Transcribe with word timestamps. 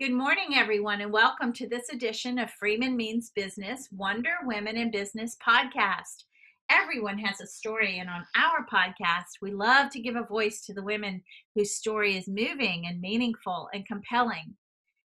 Good 0.00 0.12
morning, 0.12 0.54
everyone, 0.54 1.02
and 1.02 1.12
welcome 1.12 1.52
to 1.52 1.68
this 1.68 1.90
edition 1.90 2.38
of 2.38 2.50
Freeman 2.52 2.96
Means 2.96 3.32
Business 3.34 3.86
Wonder 3.92 4.32
Women 4.46 4.78
in 4.78 4.90
Business 4.90 5.36
podcast. 5.46 6.24
Everyone 6.70 7.18
has 7.18 7.42
a 7.42 7.46
story, 7.46 7.98
and 7.98 8.08
on 8.08 8.24
our 8.34 8.64
podcast, 8.64 9.42
we 9.42 9.52
love 9.52 9.90
to 9.90 10.00
give 10.00 10.16
a 10.16 10.24
voice 10.24 10.64
to 10.64 10.72
the 10.72 10.82
women 10.82 11.22
whose 11.54 11.76
story 11.76 12.16
is 12.16 12.26
moving 12.28 12.86
and 12.86 12.98
meaningful 12.98 13.68
and 13.74 13.86
compelling. 13.86 14.54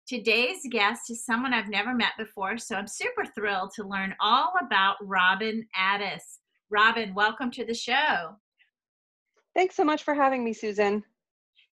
Today's 0.08 0.62
guest 0.72 1.10
is 1.10 1.26
someone 1.26 1.54
I've 1.54 1.68
never 1.68 1.94
met 1.94 2.14
before, 2.18 2.58
so 2.58 2.78
I'm 2.78 2.88
super 2.88 3.26
thrilled 3.26 3.72
to 3.76 3.86
learn 3.86 4.16
all 4.22 4.54
about 4.66 4.96
Robyn 5.02 5.68
Addis. 5.76 6.40
Robyn, 6.70 7.14
welcome 7.14 7.52
to 7.52 7.66
the 7.66 7.74
show. 7.74 8.38
Thanks 9.54 9.76
so 9.76 9.84
much 9.84 10.04
for 10.04 10.14
having 10.14 10.46
me, 10.46 10.54
Susan. 10.54 11.04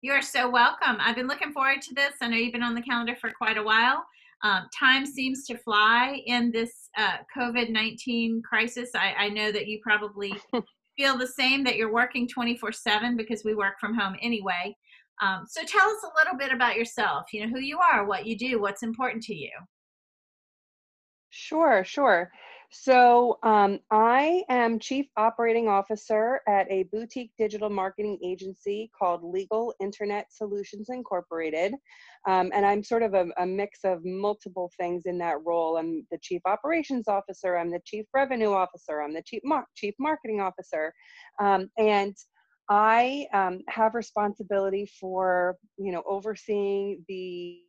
You 0.04 0.13
are 0.13 0.21
so 0.23 0.49
welcome. 0.49 0.97
I've 0.99 1.15
been 1.15 1.27
looking 1.27 1.52
forward 1.52 1.79
to 1.84 1.93
this. 1.93 2.13
I 2.21 2.27
know 2.27 2.36
you've 2.36 2.54
been 2.54 2.63
on 2.63 2.73
the 2.73 2.81
calendar 2.81 3.15
for 3.21 3.29
quite 3.29 3.57
a 3.57 3.63
while. 3.63 4.03
Um, 4.44 4.67
time 4.77 5.05
seems 5.05 5.45
to 5.45 5.58
fly 5.59 6.23
in 6.25 6.49
this 6.49 6.89
uh, 6.98 7.17
COVID 7.38 7.70
19 7.70 8.41
crisis. 8.41 8.89
I, 8.95 9.13
I, 9.13 9.30
know 9.30 9.52
that 9.52 9.67
you 9.67 9.80
probably 9.84 10.34
feel 10.98 11.20
the 11.20 11.27
same, 11.27 11.63
that 11.66 11.75
you're 11.75 11.94
working 11.94 12.27
24 12.27 12.72
7 12.72 13.16
because 13.16 13.44
we 13.45 13.53
work 13.53 13.75
from 13.80 13.94
home 13.94 14.16
anyway. 14.23 14.75
Um, 15.22 15.44
so 15.48 15.61
tell 15.63 15.88
us 15.88 16.03
a 16.03 16.17
little 16.17 16.36
bit 16.36 16.52
about 16.52 16.75
yourself, 16.75 17.25
you 17.31 17.45
know, 17.45 17.53
who 17.53 17.59
you 17.59 17.77
are, 17.77 18.08
what 18.08 18.25
you 18.25 18.36
do, 18.36 18.59
what's 18.59 18.81
important 18.81 19.22
to 19.25 19.36
you. 19.36 19.52
Sure, 21.30 21.83
sure. 21.83 22.31
So 22.73 23.38
um, 23.43 23.80
I 23.91 24.43
am 24.48 24.80
Chief 24.80 25.05
Operating 25.17 25.67
Officer 25.67 26.39
at 26.48 26.71
a 26.71 26.84
boutique 26.84 27.31
digital 27.38 27.70
marketing 27.70 28.17
agency 28.23 28.89
called 28.97 29.25
Legal 29.25 29.73
Internet 29.81 30.27
Solutions 30.31 30.88
Incorporated. 30.89 31.73
Um, 32.30 32.49
and 32.53 32.66
I'm 32.66 32.81
sort 32.81 33.03
of 33.03 33.13
a, 33.13 33.27
a, 33.38 33.45
mix 33.45 33.80
of 33.84 34.05
multiple 34.05 34.71
things 34.80 35.03
in 35.05 35.17
that 35.17 35.35
role. 35.45 35.75
I'm 35.75 36.08
the 36.11 36.17
Chief 36.22 36.42
Operations 36.45 37.09
Officer, 37.09 37.58
I'm 37.58 37.72
the 37.72 37.81
Chief 37.86 38.05
Revenue 38.14 38.53
Officer, 38.53 39.02
I'm 39.02 39.14
the 39.14 39.23
Chief, 39.23 39.42
Mar- 39.44 39.67
Chief 39.75 39.94
Marketing 39.99 40.39
Officer. 40.39 40.94
Um, 41.42 41.69
and 41.77 42.16
I 42.69 43.27
um, 43.33 43.64
have 43.67 43.95
responsibility 43.95 44.89
for, 44.97 45.58
you 45.77 45.92
know, 45.92 46.03
overseeing 46.08 47.03
the 47.09 47.59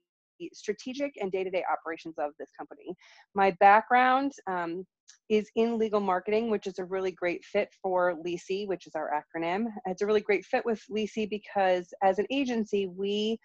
strategic 0.52 1.12
and 1.20 1.30
day-to-day 1.30 1.64
operations 1.70 2.14
of 2.18 2.32
this 2.38 2.50
company. 2.56 2.94
My 3.34 3.52
background 3.60 4.32
um, 4.46 4.86
is 5.28 5.50
in 5.56 5.78
legal 5.78 6.00
marketing, 6.00 6.50
which 6.50 6.66
is 6.66 6.78
a 6.78 6.84
really 6.84 7.12
great 7.12 7.44
fit 7.44 7.68
for 7.82 8.14
LISI, 8.24 8.66
which 8.66 8.86
is 8.86 8.94
our 8.94 9.10
acronym. 9.10 9.66
It's 9.86 10.02
a 10.02 10.06
really 10.06 10.20
great 10.20 10.44
fit 10.44 10.64
with 10.64 10.82
LISI 10.90 11.26
because 11.26 11.88
as 12.02 12.18
an 12.18 12.26
agency, 12.30 12.86
we 12.86 13.38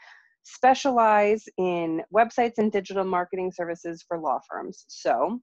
specialize 0.44 1.44
in 1.58 2.02
websites 2.14 2.58
and 2.58 2.72
digital 2.72 3.04
marketing 3.04 3.52
services 3.52 4.04
for 4.08 4.18
law 4.20 4.40
firms. 4.50 4.86
So 4.88 5.42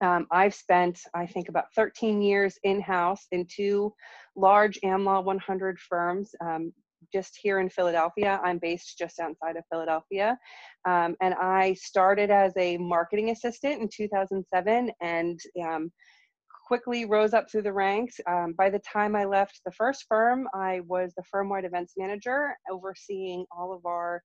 um, 0.00 0.26
I've 0.30 0.54
spent, 0.54 1.00
I 1.14 1.26
think, 1.26 1.48
about 1.48 1.66
13 1.76 2.22
years 2.22 2.58
in 2.64 2.80
house 2.80 3.26
in 3.30 3.46
two 3.46 3.92
large 4.34 4.78
AmLaw 4.84 5.22
100 5.24 5.78
firms, 5.78 6.34
um, 6.40 6.72
just 7.12 7.38
here 7.40 7.60
in 7.60 7.68
Philadelphia. 7.68 8.40
I'm 8.44 8.58
based 8.58 8.98
just 8.98 9.20
outside 9.20 9.56
of 9.56 9.64
Philadelphia. 9.70 10.38
Um, 10.86 11.16
and 11.20 11.34
I 11.34 11.74
started 11.74 12.30
as 12.30 12.52
a 12.56 12.76
marketing 12.78 13.30
assistant 13.30 13.80
in 13.80 13.88
2007 13.88 14.90
and 15.00 15.40
um, 15.62 15.90
quickly 16.66 17.04
rose 17.04 17.34
up 17.34 17.50
through 17.50 17.62
the 17.62 17.72
ranks. 17.72 18.18
Um, 18.26 18.54
by 18.56 18.70
the 18.70 18.80
time 18.80 19.14
I 19.14 19.24
left 19.24 19.60
the 19.64 19.72
first 19.72 20.04
firm, 20.08 20.48
I 20.54 20.80
was 20.86 21.12
the 21.16 21.24
firm 21.30 21.48
wide 21.48 21.64
events 21.64 21.94
manager, 21.96 22.54
overseeing 22.70 23.44
all 23.56 23.72
of 23.72 23.84
our 23.86 24.22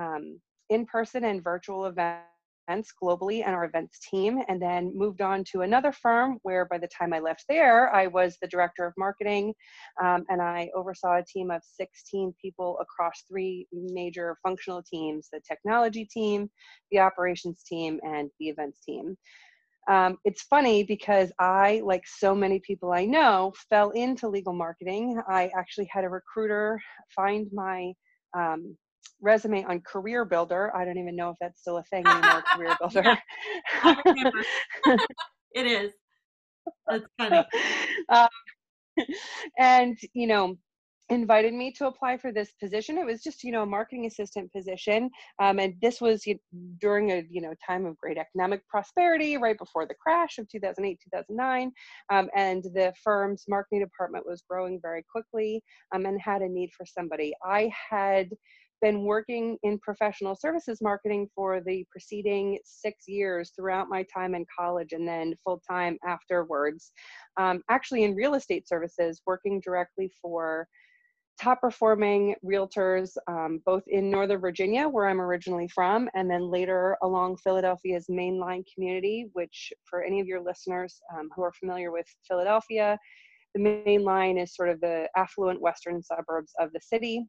um, 0.00 0.40
in 0.68 0.86
person 0.86 1.24
and 1.24 1.42
virtual 1.42 1.86
events 1.86 2.26
events 2.70 2.92
globally 3.02 3.42
and 3.44 3.54
our 3.54 3.64
events 3.64 3.98
team, 4.10 4.40
and 4.48 4.62
then 4.62 4.92
moved 4.96 5.20
on 5.20 5.42
to 5.52 5.62
another 5.62 5.90
firm 5.90 6.38
where 6.42 6.66
by 6.66 6.78
the 6.78 6.88
time 6.88 7.12
I 7.12 7.18
left 7.18 7.44
there, 7.48 7.92
I 7.92 8.06
was 8.06 8.36
the 8.40 8.48
director 8.48 8.86
of 8.86 8.92
marketing 8.96 9.54
um, 10.02 10.24
and 10.28 10.40
I 10.40 10.70
oversaw 10.74 11.18
a 11.18 11.24
team 11.24 11.50
of 11.50 11.62
16 11.64 12.32
people 12.40 12.78
across 12.80 13.24
three 13.28 13.66
major 13.72 14.36
functional 14.42 14.82
teams 14.82 15.28
the 15.32 15.40
technology 15.46 16.04
team, 16.04 16.48
the 16.92 17.00
operations 17.00 17.64
team, 17.64 17.98
and 18.02 18.30
the 18.38 18.48
events 18.48 18.80
team. 18.84 19.16
Um, 19.88 20.18
it's 20.24 20.42
funny 20.42 20.84
because 20.84 21.32
I, 21.40 21.82
like 21.84 22.04
so 22.06 22.34
many 22.34 22.60
people 22.60 22.92
I 22.92 23.04
know, 23.04 23.52
fell 23.68 23.90
into 23.90 24.28
legal 24.28 24.52
marketing. 24.52 25.20
I 25.28 25.50
actually 25.56 25.88
had 25.90 26.04
a 26.04 26.08
recruiter 26.08 26.80
find 27.16 27.48
my 27.52 27.92
um, 28.36 28.76
resume 29.20 29.64
on 29.64 29.80
Career 29.80 30.24
Builder. 30.24 30.74
I 30.74 30.84
don't 30.84 30.98
even 30.98 31.16
know 31.16 31.30
if 31.30 31.36
that's 31.40 31.60
still 31.60 31.78
a 31.78 31.84
thing 31.84 32.06
anymore, 32.06 32.42
Career 32.54 32.76
Builder. 32.80 33.18
it 35.54 35.66
is. 35.66 35.92
That's 36.88 37.04
funny. 37.18 37.44
Um, 38.08 38.28
and, 39.58 39.96
you 40.14 40.26
know, 40.26 40.56
invited 41.10 41.52
me 41.52 41.72
to 41.72 41.86
apply 41.86 42.16
for 42.16 42.32
this 42.32 42.52
position. 42.62 42.96
It 42.96 43.04
was 43.04 43.22
just, 43.22 43.42
you 43.44 43.52
know, 43.52 43.62
a 43.62 43.66
marketing 43.66 44.06
assistant 44.06 44.52
position. 44.52 45.10
Um, 45.42 45.58
and 45.58 45.74
this 45.82 46.00
was 46.00 46.26
you 46.26 46.34
know, 46.34 46.40
during 46.80 47.10
a, 47.10 47.24
you 47.28 47.40
know, 47.42 47.52
time 47.66 47.84
of 47.84 47.98
great 47.98 48.16
economic 48.16 48.66
prosperity 48.68 49.36
right 49.36 49.58
before 49.58 49.86
the 49.86 49.94
crash 49.94 50.38
of 50.38 50.48
2008, 50.48 50.98
2009. 51.12 51.72
Um, 52.12 52.30
and 52.36 52.62
the 52.62 52.92
firm's 53.02 53.44
marketing 53.48 53.80
department 53.80 54.24
was 54.26 54.42
growing 54.48 54.78
very 54.80 55.04
quickly 55.10 55.62
um, 55.94 56.06
and 56.06 56.20
had 56.20 56.42
a 56.42 56.48
need 56.48 56.70
for 56.76 56.86
somebody. 56.86 57.34
I 57.44 57.70
had 57.90 58.30
been 58.80 59.04
working 59.04 59.58
in 59.62 59.78
professional 59.78 60.34
services 60.34 60.80
marketing 60.80 61.28
for 61.34 61.60
the 61.60 61.84
preceding 61.90 62.58
six 62.64 63.06
years 63.06 63.52
throughout 63.54 63.88
my 63.88 64.04
time 64.12 64.34
in 64.34 64.44
college 64.56 64.92
and 64.92 65.06
then 65.06 65.34
full 65.44 65.60
time 65.68 65.98
afterwards. 66.06 66.92
Um, 67.38 67.62
actually, 67.68 68.04
in 68.04 68.14
real 68.14 68.34
estate 68.34 68.68
services, 68.68 69.20
working 69.26 69.60
directly 69.60 70.10
for 70.20 70.66
top 71.40 71.60
performing 71.60 72.34
realtors 72.44 73.12
um, 73.26 73.62
both 73.64 73.82
in 73.88 74.10
Northern 74.10 74.40
Virginia, 74.40 74.86
where 74.88 75.08
I'm 75.08 75.20
originally 75.20 75.68
from, 75.68 76.08
and 76.14 76.30
then 76.30 76.50
later 76.50 76.96
along 77.02 77.38
Philadelphia's 77.38 78.06
mainline 78.10 78.62
community, 78.74 79.30
which 79.32 79.72
for 79.84 80.02
any 80.02 80.20
of 80.20 80.26
your 80.26 80.42
listeners 80.42 81.00
um, 81.16 81.30
who 81.34 81.42
are 81.42 81.52
familiar 81.58 81.92
with 81.92 82.06
Philadelphia, 82.28 82.98
the 83.54 83.82
main 83.84 84.04
line 84.04 84.38
is 84.38 84.54
sort 84.54 84.68
of 84.68 84.80
the 84.80 85.08
affluent 85.16 85.60
western 85.60 86.02
suburbs 86.02 86.52
of 86.60 86.72
the 86.72 86.80
city 86.80 87.26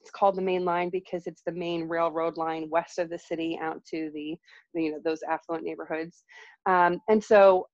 it's 0.00 0.10
called 0.10 0.36
the 0.36 0.42
main 0.42 0.64
line 0.64 0.90
because 0.90 1.26
it's 1.26 1.42
the 1.42 1.52
main 1.52 1.88
railroad 1.88 2.36
line 2.36 2.68
west 2.70 2.98
of 2.98 3.10
the 3.10 3.18
city 3.18 3.58
out 3.60 3.84
to 3.86 4.10
the, 4.14 4.38
you 4.74 4.92
know 4.92 4.98
those 5.04 5.22
affluent 5.28 5.64
neighborhoods. 5.64 6.24
Um, 6.66 7.00
and 7.08 7.22
so 7.22 7.66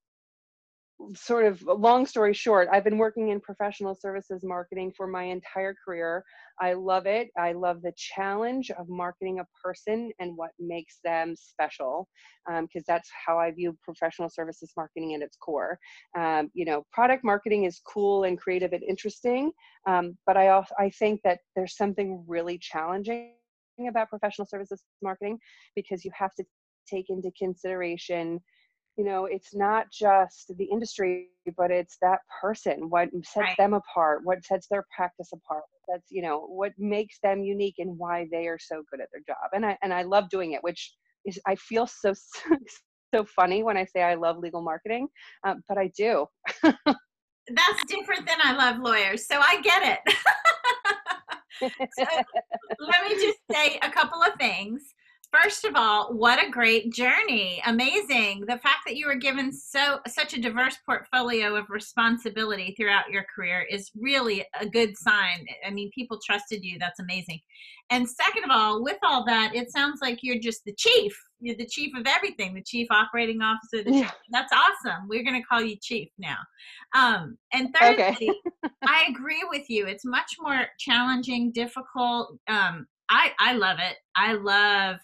sort 1.15 1.45
of 1.45 1.62
long 1.62 2.07
story 2.07 2.33
short, 2.33 2.69
I've 2.73 2.84
been 2.84 2.99
working 2.99 3.29
in 3.29 3.41
professional 3.41 3.95
services 3.95 4.43
marketing 4.43 4.93
for 4.97 5.07
my 5.07 5.25
entire 5.25 5.75
career. 5.84 6.25
I 6.61 6.73
love 6.73 7.07
it. 7.07 7.29
I 7.39 7.53
love 7.53 7.83
the 7.83 7.93
challenge 7.97 8.71
of 8.71 8.89
marketing 8.89 9.41
a 9.41 9.47
person 9.62 10.11
and 10.19 10.37
what 10.37 10.51
makes 10.59 10.99
them 11.05 11.34
special, 11.37 12.09
because 12.47 12.81
um, 12.81 12.84
that's 12.89 13.11
how 13.27 13.39
I 13.39 13.51
view 13.51 13.77
professional 13.83 14.31
services 14.31 14.73
marketing 14.77 15.15
at 15.15 15.21
its 15.21 15.37
core. 15.37 15.79
Um, 16.19 16.51
you 16.55 16.65
know, 16.65 16.84
product 16.93 17.25
marketing 17.25 17.65
is 17.65 17.81
cool 17.87 18.25
and 18.25 18.39
creative 18.39 18.73
and 18.73 18.83
interesting, 18.83 19.53
um, 19.87 20.17
but 20.27 20.37
I 20.37 20.49
also 20.49 20.75
I 20.78 20.91
think 20.91 21.21
that 21.25 21.41
there's 21.55 21.77
something 21.77 22.25
really 22.27 22.59
challenging 22.59 23.34
about 23.87 24.09
professional 24.09 24.47
services 24.47 24.83
marketing 25.03 25.39
because 25.75 26.05
you 26.05 26.11
have 26.15 26.34
to 26.37 26.45
take 26.89 27.07
into 27.11 27.31
consideration 27.39 28.41
you 28.97 29.05
know 29.05 29.27
it's 29.27 29.55
not 29.55 29.91
just 29.91 30.53
the 30.57 30.65
industry 30.65 31.29
but 31.57 31.71
it's 31.71 31.97
that 32.01 32.21
person 32.41 32.89
what 32.89 33.09
sets 33.23 33.37
right. 33.37 33.57
them 33.59 33.75
apart 33.75 34.21
what 34.25 34.45
sets 34.45 34.67
their 34.69 34.84
practice 34.95 35.31
apart 35.33 35.62
that's 35.89 36.07
you 36.11 36.23
know 36.23 36.41
what 36.41 36.73
makes 36.79 37.19
them 37.23 37.43
unique 37.43 37.77
and 37.79 37.97
why 37.99 38.27
they 38.31 38.47
are 38.47 38.59
so 38.59 38.83
good 38.91 39.01
at 39.01 39.09
their 39.12 39.23
job 39.27 39.51
and 39.53 39.65
i 39.65 39.77
and 39.83 39.93
i 39.93 40.03
love 40.03 40.28
doing 40.31 40.53
it 40.53 40.63
which 40.63 40.95
is 41.25 41.39
i 41.47 41.54
feel 41.57 41.87
so 41.87 42.13
so 43.15 43.25
funny 43.25 43.63
when 43.63 43.77
i 43.77 43.84
say 43.84 44.03
i 44.03 44.15
love 44.15 44.39
legal 44.39 44.63
marketing 44.63 45.07
um, 45.45 45.63
but 45.69 45.78
i 45.78 45.91
do. 45.97 46.27
That's 47.48 47.84
different 47.87 48.27
than 48.27 48.39
i 48.43 48.53
love 48.53 48.81
lawyers 48.81 49.27
so 49.27 49.39
i 49.39 49.60
get 49.63 50.01
it. 50.07 50.15
So, 51.59 52.04
let 52.81 53.09
me 53.09 53.15
just 53.15 53.39
say 53.51 53.78
a 53.81 53.89
couple 53.89 54.22
of 54.22 54.34
things 54.39 54.95
first 55.42 55.65
of 55.65 55.74
all, 55.74 56.15
what 56.15 56.42
a 56.42 56.50
great 56.50 56.92
journey. 56.92 57.62
Amazing. 57.66 58.41
The 58.47 58.59
fact 58.59 58.80
that 58.86 58.97
you 58.97 59.06
were 59.06 59.16
given 59.16 59.53
so 59.53 59.98
such 60.06 60.34
a 60.34 60.41
diverse 60.41 60.77
portfolio 60.86 61.56
of 61.56 61.68
responsibility 61.68 62.74
throughout 62.77 63.10
your 63.10 63.24
career 63.34 63.66
is 63.71 63.91
really 63.94 64.44
a 64.59 64.66
good 64.66 64.97
sign. 64.97 65.47
I 65.66 65.71
mean, 65.71 65.91
people 65.94 66.18
trusted 66.24 66.65
you. 66.65 66.78
That's 66.78 67.00
amazing. 67.00 67.41
And 67.91 68.09
second 68.09 68.44
of 68.44 68.50
all, 68.50 68.83
with 68.83 68.98
all 69.03 69.24
that, 69.27 69.54
it 69.54 69.71
sounds 69.71 70.00
like 70.03 70.18
you're 70.22 70.41
just 70.41 70.65
the 70.65 70.74
chief. 70.74 71.16
You're 71.41 71.56
the 71.56 71.66
chief 71.66 71.94
of 71.97 72.06
everything, 72.06 72.54
the 72.54 72.62
chief 72.62 72.88
operating 72.91 73.42
officer. 73.42 73.88
Yeah. 73.88 74.10
That's 74.30 74.53
awesome. 74.53 75.06
We're 75.09 75.22
going 75.22 75.41
to 75.41 75.47
call 75.47 75.60
you 75.60 75.77
chief 75.80 76.09
now. 76.18 76.38
Um, 76.94 77.36
and 77.53 77.74
thirdly, 77.78 78.04
okay. 78.09 78.30
I 78.84 79.06
agree 79.09 79.44
with 79.50 79.68
you. 79.68 79.86
It's 79.86 80.04
much 80.04 80.36
more 80.41 80.66
challenging, 80.78 81.53
difficult. 81.53 82.38
Um, 82.48 82.86
I, 83.09 83.33
I 83.38 83.53
love 83.53 83.78
it. 83.78 83.97
I 84.16 84.33
love 84.33 84.97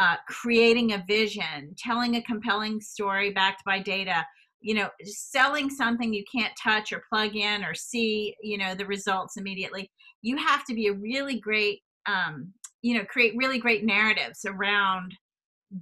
uh, 0.00 0.16
creating 0.26 0.94
a 0.94 1.04
vision, 1.06 1.74
telling 1.76 2.16
a 2.16 2.22
compelling 2.22 2.80
story 2.80 3.30
backed 3.32 3.62
by 3.66 3.78
data, 3.78 4.24
you 4.62 4.72
know, 4.72 4.88
selling 5.04 5.68
something 5.68 6.14
you 6.14 6.24
can't 6.34 6.54
touch 6.60 6.90
or 6.90 7.02
plug 7.06 7.36
in 7.36 7.62
or 7.62 7.74
see, 7.74 8.34
you 8.42 8.56
know, 8.56 8.74
the 8.74 8.86
results 8.86 9.36
immediately. 9.36 9.90
You 10.22 10.38
have 10.38 10.64
to 10.64 10.74
be 10.74 10.86
a 10.86 10.94
really 10.94 11.38
great, 11.38 11.80
um, 12.06 12.50
you 12.80 12.96
know, 12.96 13.04
create 13.04 13.34
really 13.36 13.58
great 13.58 13.84
narratives 13.84 14.46
around 14.46 15.14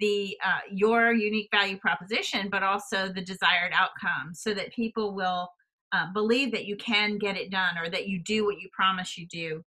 the 0.01 0.37
uh, 0.45 0.61
your 0.69 1.13
unique 1.13 1.49
value 1.53 1.79
proposition, 1.79 2.49
but 2.51 2.65
also 2.65 3.13
the 3.13 3.23
desired 3.23 3.73
outcome, 3.73 4.35
so 4.35 4.53
that 4.53 4.73
people 4.73 5.15
will 5.15 5.49
uh, 5.93 6.13
believe 6.13 6.51
that 6.51 6.67
you 6.67 6.77
can 6.77 7.19
get 7.19 7.37
it 7.37 7.53
done 7.53 7.79
or 7.79 7.89
that 7.89 8.09
you 8.09 8.19
do 8.19 8.45
what 8.45 8.59
you 8.59 8.69
promise 8.73 9.17
you 9.17 9.29
do 9.29 9.63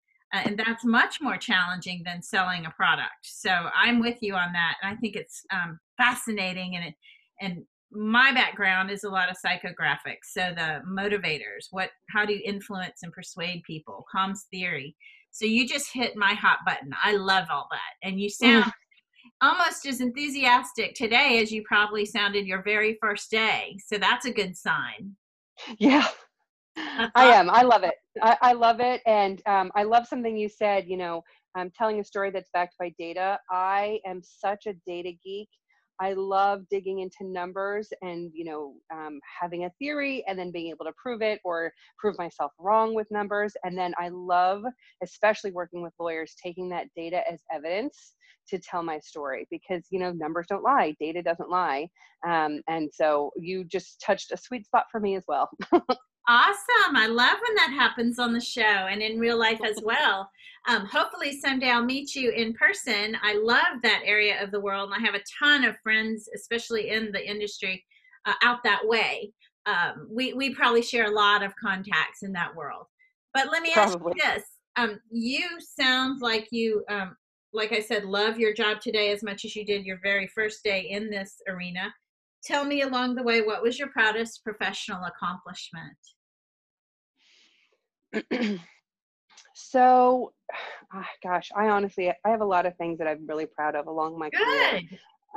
and 0.44 0.59
that's 0.59 0.85
much 0.85 1.21
more 1.21 1.37
challenging 1.37 2.03
than 2.05 2.23
selling 2.23 2.67
a 2.67 2.71
product. 2.71 3.23
So 3.23 3.50
I'm 3.50 4.00
with 4.00 4.19
you 4.21 4.35
on 4.35 4.53
that, 4.53 4.75
and 4.83 4.93
I 4.93 4.97
think 4.97 5.17
it's 5.17 5.44
um, 5.50 5.79
fascinating. 5.97 6.77
And 6.77 6.87
it, 6.87 6.94
and 7.41 7.65
my 7.91 8.33
background 8.33 8.91
is 8.91 9.05
a 9.05 9.11
lot 9.11 9.31
of 9.31 9.37
psychographics, 9.37 10.33
so 10.33 10.53
the 10.55 10.83
motivators, 10.88 11.69
what, 11.71 11.91
how 12.11 12.25
do 12.27 12.33
you 12.33 12.43
influence 12.44 13.00
and 13.03 13.12
persuade 13.12 13.62
people, 13.65 14.05
comms 14.15 14.41
theory. 14.50 14.94
So 15.31 15.44
you 15.44 15.69
just 15.69 15.93
hit 15.93 16.17
my 16.17 16.35
hot 16.35 16.59
button. 16.67 16.91
I 17.03 17.17
love 17.17 17.47
all 17.50 17.69
that, 17.71 18.09
and 18.09 18.21
you 18.21 18.29
sound. 18.29 18.65
Mm. 18.65 18.73
Almost 19.43 19.87
as 19.87 20.00
enthusiastic 20.00 20.94
today 20.94 21.41
as 21.43 21.50
you 21.50 21.62
probably 21.67 22.06
sounded 22.06 22.47
your 22.47 22.62
very 22.62 22.97
first 23.03 23.31
day. 23.31 23.77
So 23.85 23.99
that's 23.99 24.25
a 24.25 24.33
good 24.33 24.56
sign. 24.56 25.17
Yeah, 25.79 26.06
I 26.76 27.26
am. 27.34 27.50
I 27.50 27.62
love 27.62 27.82
it. 27.84 27.94
I, 28.23 28.37
I 28.43 28.52
love 28.52 28.81
it. 28.81 29.02
And 29.06 29.40
um, 29.46 29.70
I 29.75 29.84
love 29.84 30.06
something 30.06 30.37
you 30.37 30.49
said, 30.49 30.87
you 30.87 30.96
know, 30.96 31.23
I'm 31.55 31.70
telling 31.70 32.00
a 32.00 32.05
story 32.05 32.31
that's 32.31 32.50
backed 32.52 32.76
by 32.78 32.94
data. 32.99 33.38
I 33.50 34.00
am 34.06 34.23
such 34.23 34.67
a 34.67 34.75
data 34.87 35.12
geek. 35.25 35.49
I 35.99 36.12
love 36.12 36.64
digging 36.70 37.00
into 37.00 37.25
numbers 37.25 37.88
and, 38.02 38.31
you 38.34 38.44
know, 38.44 38.75
um, 38.93 39.19
having 39.40 39.64
a 39.64 39.70
theory 39.78 40.23
and 40.28 40.38
then 40.38 40.50
being 40.52 40.69
able 40.69 40.84
to 40.84 40.93
prove 41.02 41.23
it 41.23 41.40
or 41.43 41.73
prove 41.99 42.19
myself 42.19 42.52
wrong 42.58 42.94
with 42.94 43.11
numbers. 43.11 43.55
And 43.64 43.78
then 43.78 43.94
I 43.99 44.11
love, 44.11 44.62
especially 45.02 45.52
working 45.52 45.82
with 45.82 45.94
lawyers, 45.99 46.34
taking 46.43 46.69
that 46.70 46.88
data 46.94 47.23
as 47.31 47.40
evidence 47.50 48.12
to 48.49 48.58
tell 48.58 48.82
my 48.82 48.99
story 49.00 49.46
because 49.50 49.84
you 49.90 49.99
know 49.99 50.12
numbers 50.12 50.46
don't 50.49 50.62
lie 50.62 50.94
data 51.00 51.20
doesn't 51.20 51.50
lie 51.50 51.88
um, 52.25 52.61
and 52.69 52.88
so 52.93 53.32
you 53.37 53.64
just 53.64 54.00
touched 54.00 54.31
a 54.31 54.37
sweet 54.37 54.64
spot 54.64 54.84
for 54.90 55.00
me 55.00 55.17
as 55.17 55.25
well 55.26 55.50
Awesome. 56.28 56.96
I 56.96 57.06
love 57.06 57.38
when 57.46 57.55
that 57.56 57.70
happens 57.70 58.19
on 58.19 58.32
the 58.32 58.40
show 58.40 58.62
and 58.62 59.00
in 59.00 59.19
real 59.19 59.38
life 59.38 59.61
as 59.64 59.81
well. 59.84 60.31
Um, 60.69 60.84
hopefully, 60.84 61.38
someday 61.38 61.70
I'll 61.70 61.84
meet 61.84 62.14
you 62.17 62.31
in 62.31 62.52
person. 62.55 63.17
I 63.23 63.34
love 63.34 63.81
that 63.82 64.02
area 64.05 64.43
of 64.43 64.50
the 64.50 64.61
world, 64.61 64.90
and 64.90 65.00
I 65.00 65.06
have 65.06 65.14
a 65.14 65.25
ton 65.38 65.64
of 65.64 65.76
friends, 65.82 66.28
especially 66.34 66.90
in 66.90 67.12
the 67.12 67.25
industry, 67.25 67.84
uh, 68.25 68.34
out 68.43 68.64
that 68.64 68.81
way. 68.84 69.32
Um, 69.67 70.08
we, 70.11 70.32
we 70.32 70.55
probably 70.55 70.82
share 70.82 71.06
a 71.06 71.14
lot 71.14 71.44
of 71.44 71.55
contacts 71.56 72.23
in 72.23 72.32
that 72.32 72.55
world. 72.55 72.87
But 73.32 73.50
let 73.50 73.62
me 73.62 73.73
probably. 73.73 74.20
ask 74.20 74.37
you 74.37 74.40
this 74.40 74.44
um, 74.76 75.00
you 75.11 75.46
sound 75.61 76.20
like 76.20 76.49
you, 76.50 76.84
um, 76.88 77.17
like 77.52 77.73
I 77.73 77.81
said, 77.81 78.05
love 78.05 78.38
your 78.38 78.52
job 78.52 78.81
today 78.81 79.11
as 79.11 79.23
much 79.23 79.44
as 79.44 79.56
you 79.56 79.64
did 79.64 79.84
your 79.84 79.99
very 80.02 80.26
first 80.28 80.62
day 80.62 80.88
in 80.90 81.11
this 81.11 81.40
arena. 81.49 81.93
Tell 82.44 82.64
me 82.64 82.82
along 82.82 83.14
the 83.14 83.23
way, 83.23 83.43
what 83.43 83.62
was 83.62 83.78
your 83.78 83.88
proudest 83.88 84.44
professional 84.44 85.02
accomplishment? 85.05 85.96
so 89.55 90.33
oh, 90.95 91.03
gosh 91.23 91.51
i 91.57 91.69
honestly 91.69 92.11
i 92.11 92.29
have 92.29 92.41
a 92.41 92.45
lot 92.45 92.67
of 92.67 92.77
things 92.77 92.99
that 92.99 93.09
i'm 93.09 93.27
really 93.27 93.47
proud 93.47 93.75
of 93.75 93.87
along 93.87 94.19
my 94.19 94.31
Good. 94.31 94.41
career 94.41 94.83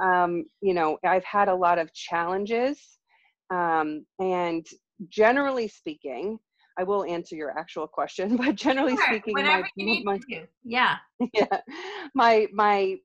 um, 0.02 0.46
you 0.62 0.74
know 0.74 0.98
i've 1.06 1.24
had 1.24 1.50
a 1.50 1.56
lot 1.56 1.78
of 1.78 1.94
challenges 1.94 3.00
um, 3.52 4.06
and 4.20 4.66
generally 5.08 5.68
speaking 5.68 6.38
i 6.78 6.84
will 6.84 7.04
answer 7.06 7.36
your 7.36 7.58
actual 7.58 7.88
question 7.88 8.38
but 8.44 8.56
generally 8.56 8.96
sure. 8.96 9.06
speaking 9.06 9.36
my, 9.36 9.64
you 9.76 9.86
need 9.86 10.06
my, 10.06 10.18
to. 10.18 10.46
yeah 10.64 10.98
yeah 11.34 11.60
my 12.14 12.48
my 12.54 12.96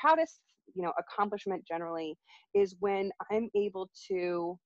proudest 0.00 0.40
you 0.74 0.82
know 0.82 0.92
accomplishment 0.98 1.62
generally 1.66 2.16
is 2.54 2.76
when 2.80 3.10
i'm 3.30 3.50
able 3.56 3.90
to 4.08 4.58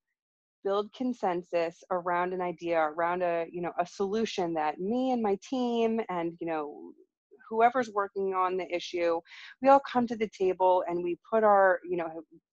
build 0.64 0.93
consensus 0.94 1.84
around 1.90 2.32
an 2.32 2.40
idea 2.40 2.81
around 2.81 3.22
a 3.22 3.46
you 3.52 3.61
know 3.61 3.72
a 3.78 3.87
solution 3.87 4.55
that 4.55 4.81
me 4.81 5.12
and 5.12 5.22
my 5.22 5.38
team 5.49 6.00
and 6.08 6.32
you 6.40 6.46
know 6.46 6.93
whoever's 7.49 7.90
working 7.90 8.34
on 8.34 8.56
the 8.56 8.66
issue 8.75 9.20
we 9.61 9.69
all 9.69 9.81
come 9.81 10.06
to 10.06 10.16
the 10.16 10.31
table 10.37 10.82
and 10.88 11.05
we 11.05 11.19
put 11.31 11.44
our 11.44 11.78
you 11.88 11.96
know 11.96 12.08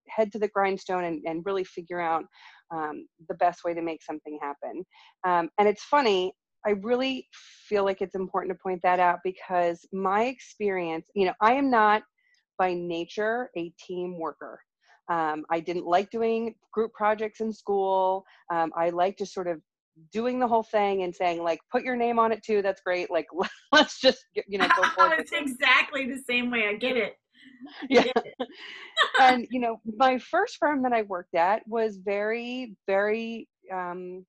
head 0.08 0.32
to 0.32 0.40
the 0.40 0.50
grindstone 0.50 1.06
and, 1.06 1.22
and 1.26 1.46
really 1.46 1.64
figure 1.64 2.02
out 2.02 2.26
um, 2.72 3.08
the 3.30 3.36
best 3.36 3.64
way 3.64 3.74
to 3.74 3.82
make 3.82 4.04
something 4.04 4.38
happen. 4.42 4.86
Um, 5.26 5.50
and 5.58 5.68
it's 5.68 5.84
funny 5.84 6.34
i 6.66 6.72
really 6.82 7.28
feel 7.68 7.84
like 7.84 8.02
it's 8.02 8.16
important 8.16 8.56
to 8.56 8.62
point 8.62 8.82
that 8.84 9.00
out 9.00 9.20
because 9.24 9.86
my 9.92 10.26
experience 10.26 11.08
you 11.16 11.26
know 11.26 11.34
i 11.42 11.54
am 11.54 11.70
not 11.70 12.04
by 12.58 12.74
nature 12.74 13.50
a 13.58 13.74
team 13.80 14.20
worker 14.20 14.60
um, 15.10 15.46
I 15.50 15.60
didn't 15.60 15.86
like 15.86 16.10
doing 16.10 16.56
group 16.72 16.94
projects 16.94 17.40
in 17.42 17.52
school. 17.52 18.26
Um, 18.52 18.72
I 18.76 18.90
like 18.90 19.18
just 19.18 19.34
sort 19.34 19.48
of 19.48 19.62
doing 20.14 20.40
the 20.40 20.48
whole 20.48 20.64
thing 20.64 21.04
and 21.04 21.14
saying 21.14 21.44
like, 21.44 21.60
put 21.72 21.84
your 21.84 21.96
name 21.96 22.20
on 22.20 22.32
it 22.32 22.44
too. 22.44 22.62
That's 22.62 22.82
great. 22.82 23.12
Like, 23.12 23.28
let's 23.72 24.00
just 24.00 24.26
you 24.48 24.58
know 24.58 24.68
go 24.76 24.84
for 24.96 25.14
it. 25.14 25.20
it's 25.20 25.32
exactly 25.32 26.08
the 26.08 26.22
same 26.28 26.52
way. 26.52 26.68
I 26.68 26.76
get 26.76 26.98
it. 26.98 27.16
yeah. 27.90 28.04
and 29.20 29.48
you 29.52 29.60
know, 29.60 29.80
my 29.98 30.18
first 30.18 30.58
firm 30.60 30.84
that 30.84 30.94
I 30.94 31.04
worked 31.04 31.36
at 31.36 31.62
was 31.68 31.98
very, 31.98 32.76
very 32.88 33.48
um, 33.72 34.26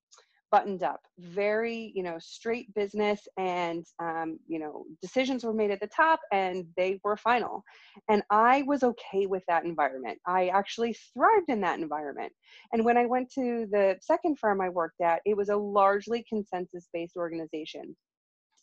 buttoned 0.53 0.83
up, 0.83 1.01
very, 1.19 1.93
you 1.97 2.03
know, 2.03 2.19
straight 2.21 2.73
business 2.75 3.27
and, 3.39 3.87
um, 4.01 4.39
you 4.47 4.59
know, 4.59 4.85
decisions 5.01 5.43
were 5.43 5.55
made 5.55 5.71
at 5.71 5.81
the 5.81 5.89
top 5.89 6.21
and 6.31 6.67
they 6.77 7.01
were 7.03 7.17
final. 7.17 7.65
And 8.11 8.23
I 8.31 8.63
was 8.63 8.83
okay 8.83 9.27
with 9.27 9.43
that 9.49 9.65
environment. 9.65 10.19
I 10.27 10.49
actually 10.49 10.95
thrived 11.15 11.49
in 11.49 11.63
that 11.63 11.81
environment. 11.81 12.33
And 12.73 12.85
when 12.85 12.99
I 12.99 13.07
went 13.07 13.33
to 13.33 13.67
the 13.71 13.97
second 14.03 14.39
firm 14.39 14.61
I 14.61 14.69
worked 14.69 15.01
at, 15.01 15.23
it 15.25 15.37
was 15.37 15.49
a 15.49 15.57
largely 15.57 16.25
consensus 16.29 16.89
based 16.93 17.17
organization. 17.17 17.97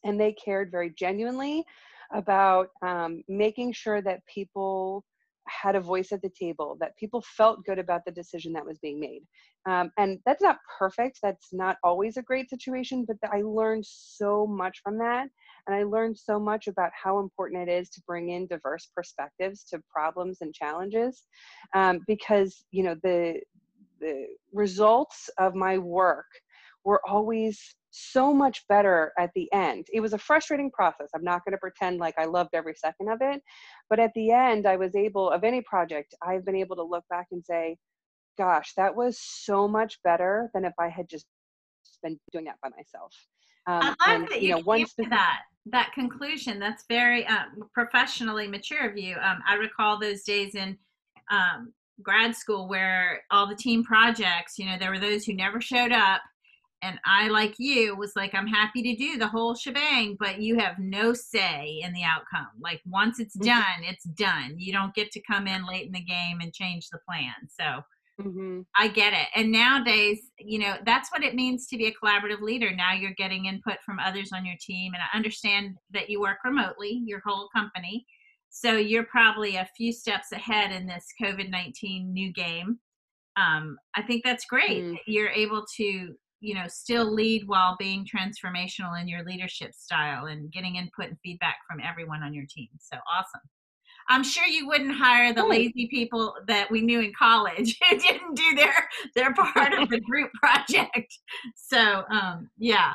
And 0.05 0.19
they 0.19 0.33
cared 0.33 0.71
very 0.71 0.93
genuinely 0.97 1.65
about 2.13 2.69
um, 2.83 3.23
making 3.27 3.73
sure 3.73 4.01
that 4.01 4.25
people 4.33 5.03
had 5.49 5.75
a 5.75 5.81
voice 5.81 6.11
at 6.11 6.21
the 6.21 6.29
table, 6.29 6.77
that 6.79 6.97
people 6.97 7.21
felt 7.21 7.65
good 7.65 7.79
about 7.79 8.05
the 8.05 8.11
decision 8.11 8.53
that 8.53 8.65
was 8.65 8.77
being 8.79 8.99
made. 8.99 9.21
Um, 9.67 9.91
and 9.97 10.19
that's 10.25 10.41
not 10.41 10.57
perfect. 10.77 11.19
That's 11.21 11.49
not 11.51 11.77
always 11.83 12.17
a 12.17 12.21
great 12.21 12.49
situation, 12.49 13.05
but 13.05 13.17
I 13.31 13.41
learned 13.41 13.85
so 13.85 14.47
much 14.47 14.79
from 14.83 14.97
that. 14.99 15.27
And 15.67 15.75
I 15.75 15.83
learned 15.83 16.17
so 16.17 16.39
much 16.39 16.67
about 16.67 16.91
how 16.93 17.19
important 17.19 17.67
it 17.67 17.71
is 17.71 17.89
to 17.91 18.01
bring 18.07 18.29
in 18.29 18.47
diverse 18.47 18.89
perspectives 18.95 19.63
to 19.65 19.81
problems 19.89 20.37
and 20.41 20.53
challenges. 20.53 21.23
Um, 21.75 21.99
because, 22.07 22.63
you 22.71 22.83
know, 22.83 22.95
the, 23.03 23.39
the 23.99 24.27
results 24.53 25.29
of 25.37 25.55
my 25.55 25.77
work 25.77 26.27
were 26.85 27.01
always 27.07 27.75
so 27.91 28.33
much 28.33 28.63
better 28.67 29.13
at 29.17 29.31
the 29.35 29.51
end. 29.53 29.87
It 29.91 29.99
was 29.99 30.13
a 30.13 30.17
frustrating 30.17 30.71
process. 30.71 31.09
I'm 31.15 31.23
not 31.23 31.43
going 31.45 31.53
to 31.53 31.57
pretend 31.57 31.99
like 31.99 32.15
I 32.17 32.25
loved 32.25 32.51
every 32.53 32.75
second 32.75 33.09
of 33.09 33.19
it. 33.21 33.41
But 33.89 33.99
at 33.99 34.11
the 34.15 34.31
end, 34.31 34.67
I 34.67 34.75
was 34.75 34.95
able, 34.95 35.29
of 35.29 35.43
any 35.43 35.61
project, 35.61 36.13
I've 36.21 36.45
been 36.45 36.55
able 36.55 36.75
to 36.77 36.83
look 36.83 37.03
back 37.09 37.27
and 37.31 37.43
say, 37.43 37.77
gosh, 38.37 38.73
that 38.77 38.95
was 38.95 39.19
so 39.21 39.67
much 39.67 39.99
better 40.03 40.49
than 40.53 40.65
if 40.65 40.73
I 40.79 40.89
had 40.89 41.09
just 41.09 41.25
been 42.03 42.19
doing 42.31 42.45
that 42.45 42.55
by 42.61 42.69
myself. 42.69 43.13
Um, 43.67 43.95
I 43.99 44.11
love 44.13 44.21
and, 44.21 44.27
that 44.29 44.41
you, 44.41 44.49
you 44.49 44.55
know, 44.55 44.61
one 44.61 44.85
specific- 44.85 45.11
that 45.11 45.39
that 45.65 45.91
conclusion. 45.93 46.59
That's 46.59 46.85
very 46.89 47.27
um, 47.27 47.69
professionally 47.73 48.47
mature 48.47 48.89
of 48.89 48.97
you. 48.97 49.15
Um, 49.15 49.39
I 49.47 49.55
recall 49.55 49.99
those 49.99 50.23
days 50.23 50.55
in 50.55 50.77
um, 51.29 51.73
grad 52.01 52.35
school 52.35 52.67
where 52.67 53.21
all 53.29 53.47
the 53.47 53.55
team 53.55 53.83
projects, 53.83 54.57
you 54.57 54.65
know, 54.65 54.77
there 54.79 54.89
were 54.89 54.99
those 54.99 55.25
who 55.25 55.33
never 55.33 55.61
showed 55.61 55.91
up 55.91 56.21
and 56.81 56.97
I, 57.05 57.27
like 57.27 57.55
you, 57.57 57.95
was 57.95 58.15
like, 58.15 58.33
I'm 58.33 58.47
happy 58.47 58.81
to 58.83 58.95
do 58.95 59.17
the 59.17 59.27
whole 59.27 59.55
shebang, 59.55 60.15
but 60.19 60.39
you 60.39 60.57
have 60.57 60.79
no 60.79 61.13
say 61.13 61.81
in 61.83 61.93
the 61.93 62.03
outcome. 62.03 62.47
Like 62.61 62.81
once 62.85 63.19
it's 63.19 63.35
mm-hmm. 63.35 63.47
done, 63.47 63.83
it's 63.83 64.05
done. 64.05 64.55
You 64.57 64.71
don't 64.71 64.93
get 64.93 65.11
to 65.11 65.21
come 65.21 65.47
in 65.47 65.67
late 65.67 65.87
in 65.87 65.91
the 65.91 66.01
game 66.01 66.39
and 66.41 66.53
change 66.53 66.89
the 66.89 66.99
plan. 67.07 67.33
So 67.49 67.81
mm-hmm. 68.23 68.61
I 68.77 68.87
get 68.87 69.13
it. 69.13 69.27
And 69.35 69.51
nowadays, 69.51 70.19
you 70.39 70.59
know, 70.59 70.75
that's 70.85 71.11
what 71.11 71.23
it 71.23 71.35
means 71.35 71.67
to 71.67 71.77
be 71.77 71.87
a 71.87 71.93
collaborative 71.93 72.41
leader. 72.41 72.73
Now 72.73 72.93
you're 72.93 73.13
getting 73.17 73.45
input 73.45 73.77
from 73.85 73.99
others 73.99 74.31
on 74.33 74.45
your 74.45 74.57
team, 74.61 74.93
and 74.93 75.03
I 75.03 75.17
understand 75.17 75.75
that 75.91 76.09
you 76.09 76.21
work 76.21 76.37
remotely, 76.45 77.01
your 77.05 77.21
whole 77.25 77.49
company. 77.53 78.05
So 78.49 78.77
you're 78.77 79.03
probably 79.03 79.57
a 79.57 79.69
few 79.75 79.91
steps 79.91 80.31
ahead 80.31 80.71
in 80.71 80.87
this 80.87 81.05
COVID 81.21 81.49
19 81.49 82.13
new 82.13 82.31
game. 82.31 82.79
Um, 83.35 83.77
I 83.95 84.01
think 84.01 84.23
that's 84.23 84.45
great. 84.45 84.83
Mm. 84.83 84.97
You're 85.05 85.29
able 85.29 85.65
to 85.77 86.15
you 86.39 86.53
know 86.53 86.67
still 86.67 87.11
lead 87.11 87.47
while 87.47 87.75
being 87.77 88.05
transformational 88.05 88.99
in 88.99 89.07
your 89.07 89.23
leadership 89.23 89.73
style 89.73 90.25
and 90.25 90.51
getting 90.51 90.75
input 90.75 91.07
and 91.07 91.17
feedback 91.23 91.57
from 91.69 91.79
everyone 91.81 92.23
on 92.23 92.33
your 92.33 92.45
team 92.49 92.69
so 92.79 92.97
awesome 93.11 93.41
I'm 94.09 94.23
sure 94.23 94.45
you 94.47 94.67
wouldn't 94.67 94.95
hire 94.95 95.33
the 95.33 95.45
lazy 95.45 95.87
people 95.87 96.33
that 96.47 96.69
we 96.71 96.81
knew 96.81 96.99
in 96.99 97.13
college 97.17 97.77
who 97.89 97.97
didn't 97.97 98.35
do 98.35 98.55
their 98.55 98.89
their 99.15 99.33
part 99.33 99.73
of 99.73 99.87
the 99.89 99.99
group 100.09 100.31
project. 100.33 101.15
So 101.55 102.03
um, 102.11 102.49
yeah, 102.57 102.93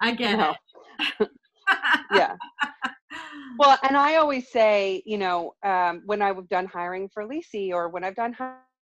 I 0.00 0.14
get 0.14 0.38
no. 0.38 0.54
it. 1.20 1.28
yeah. 2.14 2.34
Well, 3.58 3.78
and 3.86 3.96
I 3.96 4.16
always 4.16 4.50
say, 4.50 5.02
you 5.04 5.18
know, 5.18 5.54
um, 5.64 6.02
when 6.06 6.22
I've 6.22 6.48
done 6.48 6.66
hiring 6.66 7.08
for 7.12 7.24
Lisi 7.24 7.70
or 7.70 7.90
when 7.90 8.02
I've 8.02 8.16
done 8.16 8.34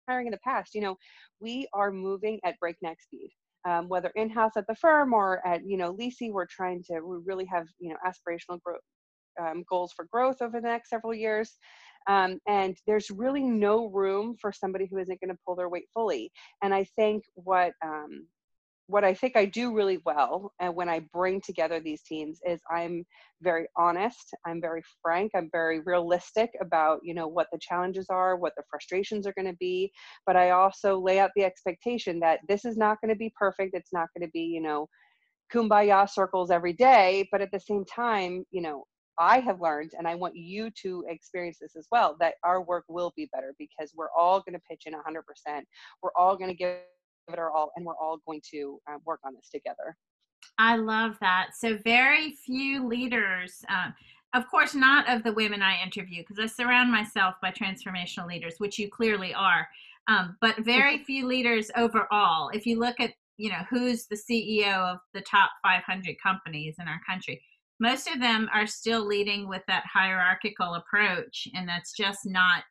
hiring 0.08 0.28
in 0.28 0.32
the 0.32 0.40
past, 0.44 0.75
you 0.75 0.82
know, 0.82 0.98
we 1.40 1.68
are 1.74 1.92
moving 1.92 2.40
at 2.46 2.60
breakneck 2.60 3.02
speed. 3.02 3.32
Um, 3.68 3.88
whether 3.90 4.12
in-house 4.16 4.52
at 4.58 4.68
the 4.68 4.76
firm 4.76 5.14
or 5.14 5.46
at 5.46 5.66
you 5.66 5.78
know 5.78 5.94
Lisi, 5.94 6.32
we're 6.32 6.46
trying 6.46 6.84
to 6.84 7.02
we 7.02 7.18
really 7.26 7.46
have 7.46 7.66
you 7.80 7.90
know 7.90 7.98
aspirational 8.06 8.60
um, 9.42 9.64
goals 9.70 9.94
for 9.96 10.06
growth 10.12 10.42
over 10.42 10.60
the 10.62 10.68
next 10.68 10.90
several 10.90 11.14
years. 11.14 11.58
Um, 12.08 12.40
and 12.48 12.78
there's 12.86 13.10
really 13.10 13.44
no 13.44 13.88
room 13.88 14.36
for 14.40 14.52
somebody 14.52 14.88
who 14.90 15.00
isn't 15.00 15.20
going 15.20 15.32
to 15.32 15.40
pull 15.46 15.56
their 15.56 15.70
weight 15.70 15.88
fully. 15.94 16.32
And 16.62 16.74
I 16.74 16.86
think 16.96 17.24
what 17.34 17.74
um, 17.84 18.28
what 18.88 19.04
I 19.04 19.13
think 19.13 19.36
I 19.36 19.46
do 19.46 19.74
really 19.74 20.00
well, 20.06 20.54
and 20.60 20.75
when 20.75 20.89
I 20.89 21.01
bring 21.12 21.42
together 21.42 21.80
these 21.80 22.04
teams, 22.04 22.39
is 22.46 22.60
I'm 22.70 23.04
very 23.42 23.68
honest, 23.77 24.34
I'm 24.46 24.62
very 24.62 24.84
frank, 25.01 25.32
I'm 25.36 25.50
very 25.51 25.80
realistic 25.82 26.51
about 26.62 27.00
you 27.04 27.13
know 27.13 27.27
what 27.27 27.48
the 27.51 27.60
challenges 27.60 28.08
are, 28.10 28.36
what 28.36 28.54
the 28.56 28.63
frustrations 28.70 29.25
are 29.25 29.34
going 29.34 29.51
to 29.51 29.58
be, 29.60 29.92
but 30.27 30.36
I 30.36 30.51
also 30.51 31.00
lay 31.00 31.20
out 31.20 31.32
the 31.36 31.44
expectation 31.44 32.20
that 32.20 32.39
this 32.48 32.65
is 32.65 32.77
not 32.77 33.00
going 33.01 33.10
to 33.10 33.18
be 33.18 33.34
perfect. 33.38 33.75
It's 33.75 33.94
not 33.94 34.10
going 34.15 34.27
to 34.27 34.32
be 34.32 34.44
you 34.44 34.62
know 34.62 34.88
kumbaya 35.54 36.10
circles 36.10 36.51
every 36.51 36.74
day, 36.74 37.27
but 37.32 37.42
at 37.42 37.51
the 37.51 37.60
same 37.60 37.86
time, 37.86 38.46
you 38.51 38.62
know 38.62 38.86
I 39.18 39.39
have 39.39 39.62
learned, 39.62 39.92
and 39.98 40.08
I 40.08 40.15
want 40.15 40.36
you 40.36 40.70
to 40.84 41.06
experience 41.08 41.58
this 41.60 41.75
as 41.75 41.88
well, 41.92 42.18
that 42.20 42.36
our 42.44 42.62
work 42.62 42.84
will 42.89 43.13
be 43.15 43.30
better 43.34 43.56
because 43.58 43.94
we're 43.96 44.12
all 44.15 44.42
going 44.42 44.54
to 44.54 44.62
pitch 44.70 44.84
in 44.86 44.94
100%. 44.94 45.62
We're 46.04 46.12
all 46.18 46.36
going 46.38 46.50
to 46.50 46.56
give 46.56 46.77
it 47.34 47.39
our 47.39 47.51
all, 47.51 47.72
and 47.75 47.86
we're 47.86 47.96
all 47.96 48.20
going 48.25 48.41
to 48.51 48.79
uh, 48.89 48.98
work 49.05 49.20
on 49.24 49.34
this 49.36 49.50
together. 49.50 49.96
I 50.58 50.77
love 50.77 51.17
that. 51.22 51.50
So, 51.58 51.77
very 51.84 52.32
few 52.46 52.88
leaders, 52.88 53.63
uh, 53.70 53.91
of 54.34 54.50
course, 54.50 54.75
not 54.75 55.10
of 55.10 55.24
the 55.24 55.34
women 55.34 55.62
I 55.62 55.82
interview, 55.82 56.24
because 56.27 56.39
I 56.39 56.46
surround 56.46 56.91
myself 56.91 57.36
by 57.41 57.51
transformational 57.51 58.27
leaders, 58.27 58.55
which 58.58 58.77
you 58.77 58.89
clearly 58.89 59.34
are, 59.34 59.67
um, 60.08 60.38
but 60.41 60.60
very 60.60 61.03
few 61.05 61.27
leaders 61.27 61.72
overall. 61.75 62.50
If 62.50 62.65
you 62.65 62.79
look 62.79 63.00
at 63.00 63.12
you 63.38 63.50
know 63.50 63.65
who's 63.70 64.08
the 64.08 64.15
ceo 64.15 64.94
of 64.94 65.00
the 65.13 65.20
top 65.20 65.51
500 65.62 66.15
companies 66.24 66.75
in 66.79 66.88
our 66.88 67.01
country 67.05 67.41
most 67.82 68.08
of 68.08 68.22
them 68.22 68.50
are 68.53 68.65
still 68.65 69.05
leading 69.05 69.50
with 69.50 69.62
that 69.67 69.84
hierarchical 69.91 70.75
approach 70.75 71.46
and 71.53 71.67
that's 71.67 71.91
just 71.91 72.25
not 72.25 72.63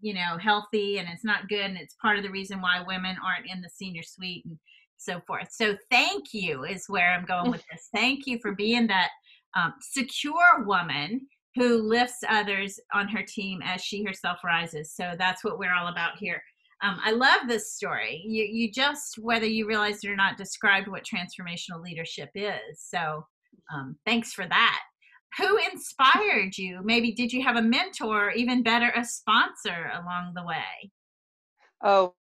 you 0.00 0.14
know 0.14 0.36
healthy 0.38 0.98
and 0.98 1.08
it's 1.08 1.24
not 1.24 1.48
good 1.48 1.64
and 1.64 1.76
it's 1.76 1.96
part 2.00 2.16
of 2.16 2.22
the 2.22 2.30
reason 2.30 2.60
why 2.60 2.82
women 2.86 3.16
aren't 3.24 3.50
in 3.50 3.60
the 3.60 3.68
senior 3.68 4.02
suite 4.02 4.44
and 4.44 4.58
so 4.96 5.20
forth. 5.26 5.48
So 5.50 5.76
thank 5.90 6.34
you 6.34 6.64
is 6.64 6.84
where 6.88 7.12
i'm 7.12 7.24
going 7.24 7.50
with 7.50 7.64
this. 7.70 7.88
Thank 7.94 8.26
you 8.26 8.38
for 8.40 8.54
being 8.54 8.86
that 8.88 9.10
um, 9.56 9.74
secure 9.80 10.64
woman 10.64 11.26
who 11.54 11.82
lifts 11.82 12.22
others 12.28 12.78
on 12.92 13.08
her 13.08 13.22
team 13.26 13.60
as 13.64 13.80
she 13.80 14.04
herself 14.04 14.38
rises. 14.44 14.92
So 14.94 15.14
that's 15.18 15.42
what 15.42 15.58
we're 15.58 15.74
all 15.74 15.88
about 15.88 16.18
here. 16.18 16.42
Um, 16.82 17.00
i 17.04 17.10
love 17.10 17.48
this 17.48 17.72
story. 17.74 18.22
You, 18.24 18.44
you 18.44 18.70
just 18.70 19.18
whether 19.18 19.46
you 19.46 19.66
realize 19.66 20.04
it 20.04 20.10
or 20.10 20.16
not 20.16 20.36
described 20.36 20.88
what 20.88 21.04
transformational 21.04 21.82
leadership 21.82 22.30
is. 22.34 22.60
So 22.76 23.24
um, 23.74 23.96
thanks 24.06 24.32
for 24.32 24.46
that. 24.46 24.80
Who 25.36 25.58
inspired 25.70 26.56
you? 26.56 26.80
Maybe 26.82 27.12
did 27.12 27.32
you 27.32 27.42
have 27.42 27.56
a 27.56 27.62
mentor, 27.62 28.28
or 28.28 28.30
even 28.32 28.62
better, 28.62 28.92
a 28.96 29.04
sponsor 29.04 29.90
along 29.94 30.32
the 30.34 30.44
way? 30.44 30.90
Oh, 31.84 32.14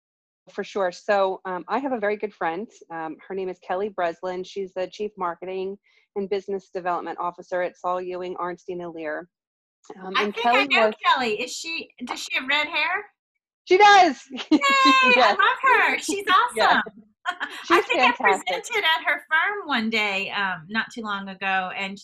for 0.51 0.63
sure. 0.63 0.91
So 0.91 1.41
um, 1.45 1.63
I 1.67 1.79
have 1.79 1.91
a 1.91 1.99
very 1.99 2.17
good 2.17 2.33
friend. 2.33 2.67
Um, 2.91 3.17
her 3.27 3.35
name 3.35 3.49
is 3.49 3.59
Kelly 3.59 3.89
Breslin. 3.89 4.43
She's 4.43 4.73
the 4.73 4.87
Chief 4.87 5.11
Marketing 5.17 5.77
and 6.15 6.29
Business 6.29 6.69
Development 6.73 7.17
Officer 7.19 7.61
at 7.61 7.77
Saul 7.77 8.01
Ewing 8.01 8.35
Arnstein 8.35 8.83
and 8.83 8.93
Lehr. 8.93 9.23
Um, 10.01 10.13
I 10.15 10.23
think 10.23 10.37
Kelly 10.37 10.59
I 10.59 10.65
know 10.65 10.87
was, 10.87 10.95
Kelly. 11.05 11.41
Is 11.41 11.51
she? 11.51 11.89
Does 12.05 12.19
she 12.19 12.35
have 12.35 12.47
red 12.47 12.67
hair? 12.67 13.05
She 13.65 13.77
does. 13.77 14.21
Yay! 14.31 14.59
I 15.17 15.29
love 15.29 15.89
her. 15.89 15.99
She's 15.99 16.25
awesome. 16.29 16.55
Yeah. 16.55 16.81
I 17.71 17.81
think 17.81 18.01
fantastic. 18.01 18.19
I 18.21 18.37
presented 18.37 18.83
at 18.83 19.03
her 19.05 19.23
firm 19.29 19.67
one 19.67 19.89
day, 19.89 20.29
um, 20.31 20.65
not 20.69 20.87
too 20.93 21.01
long 21.01 21.27
ago, 21.29 21.71
and 21.75 21.97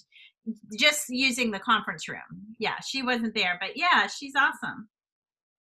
just 0.78 1.10
using 1.10 1.52
the 1.52 1.60
conference 1.60 2.08
room. 2.08 2.20
Yeah, 2.60 2.80
she 2.86 3.04
wasn't 3.04 3.36
there, 3.36 3.58
but 3.60 3.72
yeah, 3.76 4.08
she's 4.08 4.34
awesome. 4.38 4.90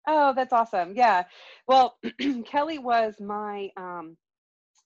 Oh, 0.07 0.33
that's 0.35 0.53
awesome. 0.53 0.93
Yeah. 0.95 1.23
Well, 1.67 1.97
Kelly 2.45 2.79
was 2.79 3.15
my 3.19 3.69
um, 3.77 4.17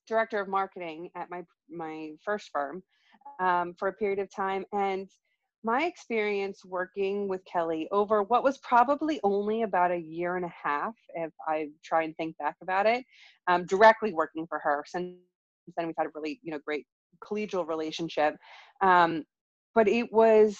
director 0.07 0.39
of 0.41 0.47
marketing 0.47 1.09
at 1.15 1.29
my 1.29 1.43
my 1.69 2.11
first 2.23 2.49
firm 2.51 2.83
um, 3.39 3.73
for 3.79 3.87
a 3.87 3.93
period 3.93 4.19
of 4.19 4.29
time, 4.33 4.65
and 4.73 5.09
my 5.63 5.85
experience 5.85 6.63
working 6.63 7.27
with 7.27 7.41
Kelly 7.51 7.87
over 7.91 8.21
what 8.21 8.43
was 8.43 8.59
probably 8.59 9.19
only 9.23 9.63
about 9.63 9.91
a 9.91 9.97
year 9.97 10.35
and 10.35 10.45
a 10.45 10.53
half, 10.63 10.93
if 11.15 11.31
I 11.47 11.69
try 11.83 12.03
and 12.03 12.15
think 12.17 12.37
back 12.37 12.55
about 12.61 12.85
it, 12.85 13.03
um, 13.47 13.65
directly 13.65 14.13
working 14.13 14.45
for 14.47 14.59
her. 14.59 14.83
Since 14.85 15.15
then, 15.75 15.87
we've 15.87 15.95
had 15.97 16.05
a 16.05 16.11
really, 16.13 16.39
you 16.43 16.51
know, 16.51 16.59
great 16.63 16.85
collegial 17.23 17.67
relationship. 17.67 18.35
Um, 18.81 19.23
but 19.75 19.88
it 19.89 20.12
was, 20.12 20.58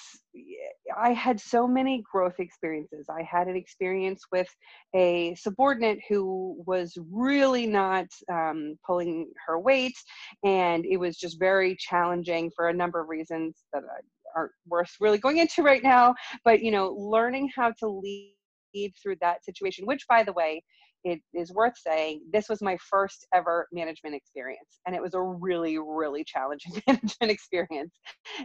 I 0.96 1.14
had 1.14 1.40
so 1.40 1.68
many 1.68 2.04
growth 2.12 2.40
experiences. 2.40 3.08
I 3.10 3.24
had 3.24 3.48
an 3.48 3.56
experience 3.56 4.22
with 4.32 4.50
a 4.94 5.34
subordinate 5.36 6.00
who 6.10 6.62
was 6.68 6.98
really 7.12 7.66
not 7.66 8.08
um, 8.32 8.78
pulling 8.86 9.32
her 9.48 9.58
weight, 9.58 9.96
and 10.44 10.86
it 10.86 10.98
was 10.98 11.18
just 11.18 11.40
very 11.40 11.78
challenging 11.80 12.52
for 12.56 12.68
a 12.68 12.74
number 12.74 13.00
of 13.00 13.08
reasons 13.08 13.64
that 13.74 13.84
aren't 14.36 14.52
worth 14.68 14.92
really 15.00 15.18
going 15.18 15.38
into 15.38 15.64
right 15.64 15.82
now 15.82 16.14
but 16.44 16.62
you 16.62 16.70
know 16.70 16.90
learning 16.90 17.50
how 17.56 17.72
to 17.72 17.88
lead 17.88 18.94
through 19.02 19.16
that 19.22 19.44
situation 19.46 19.86
which 19.86 20.06
by 20.10 20.24
the 20.24 20.34
way 20.34 20.62
it 21.06 21.22
is 21.34 21.54
worth 21.54 21.78
saying 21.78 22.22
this 22.34 22.50
was 22.50 22.62
my 22.62 22.78
first 22.90 23.28
ever 23.34 23.68
management 23.72 24.16
experience 24.16 24.80
and 24.86 24.96
it 24.96 25.02
was 25.02 25.14
a 25.14 25.22
really 25.22 25.78
really 25.78 26.24
challenging 26.26 26.74
management 26.88 27.32
experience. 27.32 27.94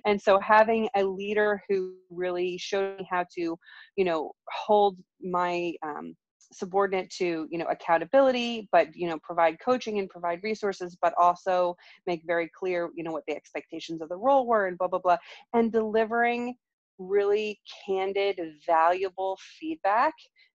And 0.04 0.20
so 0.20 0.38
having 0.38 0.88
a 0.94 1.02
leader 1.02 1.62
who 1.68 1.94
really 2.10 2.58
showed 2.58 2.98
me 2.98 3.08
how 3.10 3.24
to 3.36 3.58
you 3.96 4.04
know 4.04 4.32
hold 4.48 4.98
my 5.22 5.72
um, 5.84 6.14
subordinate 6.52 7.10
to 7.10 7.46
you 7.50 7.58
know 7.58 7.66
accountability 7.66 8.68
but 8.72 8.88
you 8.94 9.08
know 9.08 9.18
provide 9.22 9.56
coaching 9.64 9.98
and 9.98 10.08
provide 10.08 10.40
resources 10.42 10.96
but 11.00 11.14
also 11.16 11.76
make 12.06 12.22
very 12.26 12.50
clear 12.58 12.90
you 12.96 13.04
know 13.04 13.12
what 13.12 13.22
the 13.28 13.36
expectations 13.36 14.02
of 14.02 14.08
the 14.08 14.16
role 14.16 14.46
were 14.46 14.66
and 14.66 14.76
blah 14.76 14.88
blah 14.88 14.98
blah 14.98 15.16
and 15.54 15.70
delivering 15.70 16.54
really 16.98 17.58
candid 17.86 18.40
valuable 18.66 19.38
feedback 19.60 20.12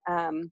um, 0.09 0.51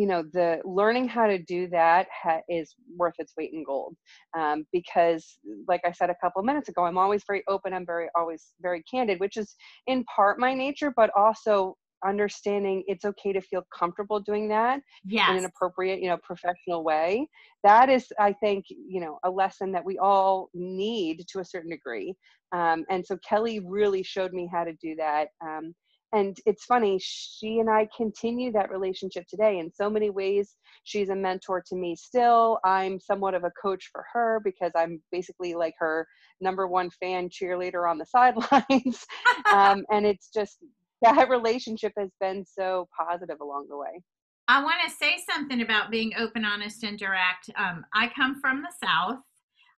you 0.00 0.06
know 0.06 0.22
the 0.32 0.58
learning 0.64 1.06
how 1.06 1.26
to 1.26 1.36
do 1.36 1.68
that 1.68 2.06
ha- 2.22 2.40
is 2.48 2.74
worth 2.96 3.12
its 3.18 3.34
weight 3.36 3.50
in 3.52 3.62
gold 3.62 3.94
um, 4.38 4.64
because 4.72 5.38
like 5.68 5.82
i 5.84 5.92
said 5.92 6.08
a 6.08 6.16
couple 6.22 6.40
of 6.40 6.46
minutes 6.46 6.70
ago 6.70 6.86
i'm 6.86 6.96
always 6.96 7.22
very 7.26 7.42
open 7.48 7.74
i'm 7.74 7.84
very 7.84 8.08
always 8.16 8.52
very 8.62 8.82
candid 8.90 9.20
which 9.20 9.36
is 9.36 9.54
in 9.86 10.02
part 10.04 10.38
my 10.38 10.54
nature 10.54 10.90
but 10.96 11.10
also 11.14 11.76
understanding 12.02 12.82
it's 12.86 13.04
okay 13.04 13.30
to 13.30 13.42
feel 13.42 13.62
comfortable 13.78 14.18
doing 14.20 14.48
that 14.48 14.80
yes. 15.04 15.28
in 15.28 15.36
an 15.36 15.44
appropriate 15.44 16.00
you 16.00 16.08
know 16.08 16.16
professional 16.22 16.82
way 16.82 17.28
that 17.62 17.90
is 17.90 18.06
i 18.18 18.32
think 18.32 18.64
you 18.70 19.02
know 19.02 19.18
a 19.24 19.30
lesson 19.30 19.70
that 19.70 19.84
we 19.84 19.98
all 19.98 20.48
need 20.54 21.22
to 21.28 21.40
a 21.40 21.44
certain 21.44 21.68
degree 21.68 22.14
um, 22.52 22.86
and 22.88 23.04
so 23.04 23.18
kelly 23.28 23.60
really 23.66 24.02
showed 24.02 24.32
me 24.32 24.48
how 24.50 24.64
to 24.64 24.72
do 24.80 24.96
that 24.96 25.28
um, 25.44 25.74
and 26.12 26.38
it's 26.46 26.64
funny 26.64 26.98
she 27.00 27.58
and 27.58 27.70
i 27.70 27.88
continue 27.96 28.50
that 28.52 28.70
relationship 28.70 29.24
today 29.28 29.58
in 29.58 29.70
so 29.72 29.88
many 29.88 30.10
ways 30.10 30.56
she's 30.84 31.08
a 31.08 31.14
mentor 31.14 31.62
to 31.66 31.76
me 31.76 31.94
still 31.94 32.58
i'm 32.64 32.98
somewhat 32.98 33.34
of 33.34 33.44
a 33.44 33.52
coach 33.62 33.88
for 33.92 34.04
her 34.12 34.40
because 34.44 34.72
i'm 34.76 35.00
basically 35.12 35.54
like 35.54 35.74
her 35.78 36.06
number 36.40 36.66
one 36.66 36.90
fan 36.90 37.28
cheerleader 37.28 37.88
on 37.88 37.98
the 37.98 38.06
sidelines 38.06 39.06
um, 39.52 39.84
and 39.90 40.06
it's 40.06 40.30
just 40.32 40.58
that 41.02 41.28
relationship 41.30 41.92
has 41.98 42.10
been 42.20 42.44
so 42.44 42.88
positive 42.98 43.40
along 43.40 43.66
the 43.68 43.76
way. 43.76 44.02
I 44.48 44.62
want 44.62 44.76
to 44.84 44.90
say 44.90 45.16
something 45.30 45.62
about 45.62 45.90
being 45.90 46.12
open, 46.18 46.44
honest, 46.44 46.82
and 46.82 46.98
direct. 46.98 47.50
Um, 47.56 47.84
I 47.94 48.10
come 48.14 48.40
from 48.40 48.62
the 48.62 48.72
South. 48.84 49.18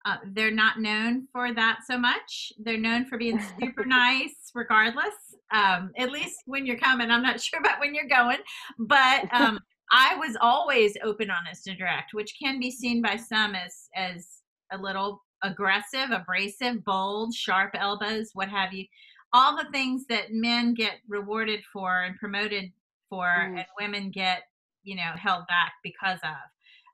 Uh, 0.07 0.16
they're 0.33 0.50
not 0.50 0.80
known 0.80 1.26
for 1.33 1.52
that 1.52 1.80
so 1.87 1.99
much. 1.99 2.52
They're 2.59 2.78
known 2.78 3.04
for 3.04 3.19
being 3.19 3.40
super 3.61 3.85
nice, 3.85 4.50
regardless. 4.54 5.14
Um, 5.52 5.90
at 5.99 6.11
least 6.11 6.38
when 6.47 6.64
you're 6.64 6.78
coming. 6.78 7.11
I'm 7.11 7.23
not 7.23 7.40
sure 7.42 7.61
about 7.61 7.80
when 7.80 7.95
you're 7.95 8.09
going, 8.09 8.38
but 8.78 9.28
um, 9.33 9.61
I 9.92 10.16
was 10.16 10.37
always 10.40 10.97
open, 11.02 11.30
honest, 11.30 11.66
and 11.66 11.78
direct, 11.78 12.14
which 12.14 12.35
can 12.40 12.61
be 12.61 12.71
seen 12.71 13.02
by 13.02 13.16
some 13.16 13.54
as 13.54 13.88
as 13.95 14.26
a 14.73 14.78
little 14.78 15.23
aggressive, 15.42 16.11
abrasive, 16.12 16.85
bold, 16.85 17.35
sharp 17.35 17.71
elbows, 17.75 18.30
what 18.35 18.49
have 18.49 18.73
you. 18.73 18.85
all 19.33 19.57
the 19.57 19.71
things 19.73 20.04
that 20.09 20.33
men 20.33 20.75
get 20.75 20.99
rewarded 21.09 21.61
for 21.73 22.02
and 22.02 22.16
promoted 22.16 22.71
for 23.09 23.26
mm. 23.26 23.59
and 23.59 23.66
women 23.78 24.11
get 24.11 24.42
you 24.83 24.97
know 24.97 25.12
held 25.16 25.47
back 25.49 25.73
because 25.83 26.19
of 26.23 26.37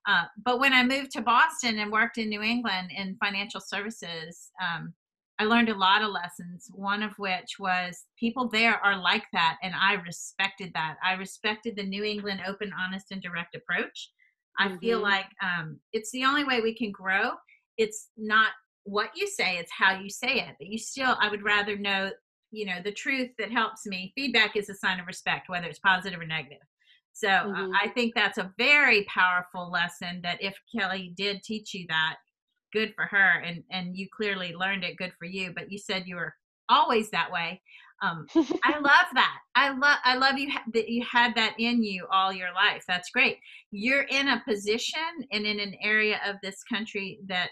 uh, 0.06 0.24
but 0.44 0.58
when 0.60 0.72
i 0.72 0.84
moved 0.84 1.10
to 1.10 1.20
boston 1.20 1.78
and 1.78 1.92
worked 1.92 2.18
in 2.18 2.28
new 2.28 2.42
england 2.42 2.90
in 2.96 3.16
financial 3.22 3.60
services 3.60 4.50
um, 4.62 4.92
i 5.38 5.44
learned 5.44 5.68
a 5.68 5.76
lot 5.76 6.02
of 6.02 6.10
lessons 6.10 6.68
one 6.72 7.02
of 7.02 7.12
which 7.18 7.56
was 7.58 8.04
people 8.18 8.48
there 8.48 8.76
are 8.84 9.00
like 9.00 9.24
that 9.32 9.56
and 9.62 9.74
i 9.80 9.94
respected 9.94 10.70
that. 10.74 10.96
I 11.04 11.14
respected 11.14 11.76
the 11.76 11.82
new 11.82 12.04
england 12.04 12.40
open 12.46 12.72
honest 12.78 13.06
and 13.10 13.22
direct 13.22 13.54
approach. 13.54 14.10
I 14.58 14.68
mm-hmm. 14.68 14.78
feel 14.78 15.00
like 15.00 15.26
um, 15.42 15.78
it's 15.92 16.10
the 16.12 16.24
only 16.24 16.44
way 16.44 16.62
we 16.62 16.74
can 16.74 16.90
grow. 16.90 17.32
It's 17.76 18.08
not 18.16 18.52
what 18.86 19.10
you 19.16 19.26
say 19.26 19.58
it's 19.58 19.72
how 19.76 19.98
you 19.98 20.08
say 20.08 20.38
it 20.38 20.54
but 20.58 20.68
you 20.68 20.78
still 20.78 21.16
i 21.20 21.28
would 21.28 21.42
rather 21.42 21.76
know 21.76 22.08
you 22.52 22.64
know 22.64 22.78
the 22.84 22.92
truth 22.92 23.30
that 23.38 23.50
helps 23.50 23.84
me. 23.84 24.12
Feedback 24.14 24.56
is 24.56 24.68
a 24.68 24.74
sign 24.74 25.00
of 25.00 25.06
respect 25.06 25.48
whether 25.48 25.66
it's 25.66 25.80
positive 25.80 26.20
or 26.20 26.26
negative 26.26 26.58
so 27.16 27.28
uh, 27.28 27.44
mm-hmm. 27.44 27.72
uh, 27.72 27.78
i 27.80 27.88
think 27.88 28.14
that's 28.14 28.38
a 28.38 28.52
very 28.58 29.04
powerful 29.04 29.70
lesson 29.70 30.20
that 30.22 30.42
if 30.42 30.54
kelly 30.76 31.12
did 31.16 31.42
teach 31.42 31.74
you 31.74 31.86
that 31.88 32.16
good 32.72 32.92
for 32.94 33.06
her 33.06 33.40
and 33.44 33.62
and 33.70 33.96
you 33.96 34.06
clearly 34.14 34.54
learned 34.54 34.84
it 34.84 34.96
good 34.96 35.12
for 35.18 35.26
you 35.26 35.52
but 35.54 35.70
you 35.70 35.78
said 35.78 36.04
you 36.06 36.16
were 36.16 36.34
always 36.68 37.10
that 37.10 37.30
way. 37.30 37.60
Um, 38.02 38.26
i 38.64 38.78
love 38.80 39.06
that. 39.14 39.38
I 39.54 39.70
love 39.70 39.98
i 40.04 40.16
love 40.16 40.38
you 40.38 40.50
ha- 40.50 40.64
that 40.74 40.88
you 40.88 41.04
had 41.10 41.34
that 41.34 41.54
in 41.58 41.82
you 41.82 42.06
all 42.10 42.32
your 42.32 42.52
life. 42.52 42.84
That's 42.86 43.10
great. 43.10 43.38
You're 43.70 44.02
in 44.02 44.28
a 44.28 44.42
position 44.46 45.00
and 45.32 45.46
in 45.46 45.60
an 45.60 45.74
area 45.82 46.20
of 46.26 46.36
this 46.42 46.62
country 46.64 47.20
that 47.26 47.50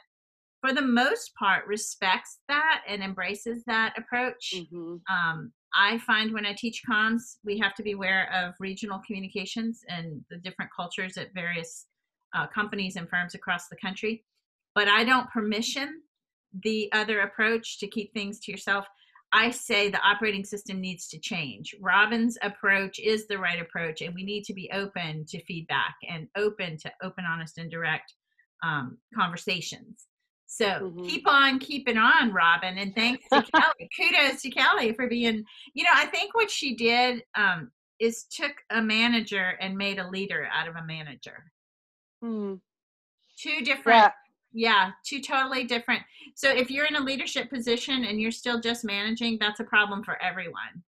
for 0.61 0.73
the 0.73 0.83
most 0.83 1.35
part 1.39 1.67
respects 1.67 2.39
that 2.49 2.83
and 2.89 3.03
embraces 3.03 3.63
that 3.67 3.95
approach. 3.97 4.55
Mm-hmm. 4.55 4.97
um, 5.15 5.53
i 5.77 5.99
find 5.99 6.33
when 6.33 6.47
i 6.47 6.53
teach 6.53 6.83
comms 6.89 7.37
we 7.45 7.59
have 7.59 7.75
to 7.75 7.83
be 7.83 7.93
aware 7.93 8.31
of 8.33 8.55
regional 8.61 9.01
communications 9.07 9.81
and 9.89 10.23
the 10.31 10.37
different 10.39 10.71
cultures 10.75 11.17
at 11.17 11.35
various 11.35 11.87
uh, 12.35 12.47
companies 12.49 12.97
and 12.97 13.09
firms 13.09 13.35
across 13.35 13.69
the 13.69 13.77
country. 13.77 14.25
But 14.75 14.89
i 14.89 15.05
don't 15.05 15.31
permission 15.31 16.03
the 16.63 16.91
other 16.93 17.21
approach 17.21 17.79
to 17.81 17.89
keep 17.89 18.13
things 18.13 18.39
to 18.41 18.53
yourself. 18.53 18.87
I 19.33 19.51
say 19.51 19.89
the 19.89 20.01
operating 20.01 20.45
system 20.45 20.81
needs 20.81 21.09
to 21.09 21.19
change. 21.19 21.75
Robyn's 21.81 22.39
approach 22.43 23.01
is 23.01 23.27
the 23.27 23.39
right 23.39 23.61
approach 23.61 24.01
and 24.01 24.15
we 24.15 24.23
need 24.23 24.45
to 24.45 24.55
be 24.55 24.71
open 24.73 25.25
to 25.31 25.43
feedback 25.45 25.97
and 26.09 26.29
open 26.37 26.77
to 26.79 26.93
open 27.03 27.25
honest 27.29 27.59
and 27.59 27.69
direct 27.71 28.15
um, 28.63 28.99
conversations 29.13 30.07
so 30.47 30.67
mm-hmm. 30.67 31.05
keep 31.05 31.27
on 31.27 31.59
keeping 31.59 31.97
on, 31.97 32.33
Robyn, 32.33 32.79
and 32.79 32.95
thanks 32.95 33.25
to 33.33 33.43
Kelly. 33.55 33.89
Kudos 33.97 34.43
to 34.43 34.51
Kelly 34.51 34.93
for 34.93 35.09
being. 35.09 35.45
You 35.75 35.85
know, 35.85 35.91
I 35.93 36.07
think 36.07 36.35
what 36.35 36.51
she 36.51 36.77
did 36.77 37.23
um, 37.35 37.71
is 37.99 38.25
took 38.25 38.53
a 38.71 38.81
manager 38.81 39.57
and 39.61 39.77
made 39.77 39.99
a 39.99 40.09
leader 40.09 40.49
out 40.53 40.69
of 40.69 40.77
a 40.77 40.85
manager. 40.85 41.51
Mm. 42.23 42.61
Two 43.39 43.65
different. 43.65 44.13
Yeah. 44.53 44.87
yeah, 44.87 44.91
two 45.05 45.21
totally 45.21 45.65
different. 45.65 46.03
So 46.35 46.51
if 46.51 46.71
you're 46.71 46.87
in 46.87 46.97
a 46.97 47.01
leadership 47.01 47.51
position 47.51 48.05
and 48.05 48.21
you're 48.21 48.31
still 48.31 48.61
just 48.61 48.85
managing, 48.85 49.39
that's 49.41 49.61
a 49.61 49.65
problem 49.65 50.05
for 50.05 50.23
everyone. 50.23 50.83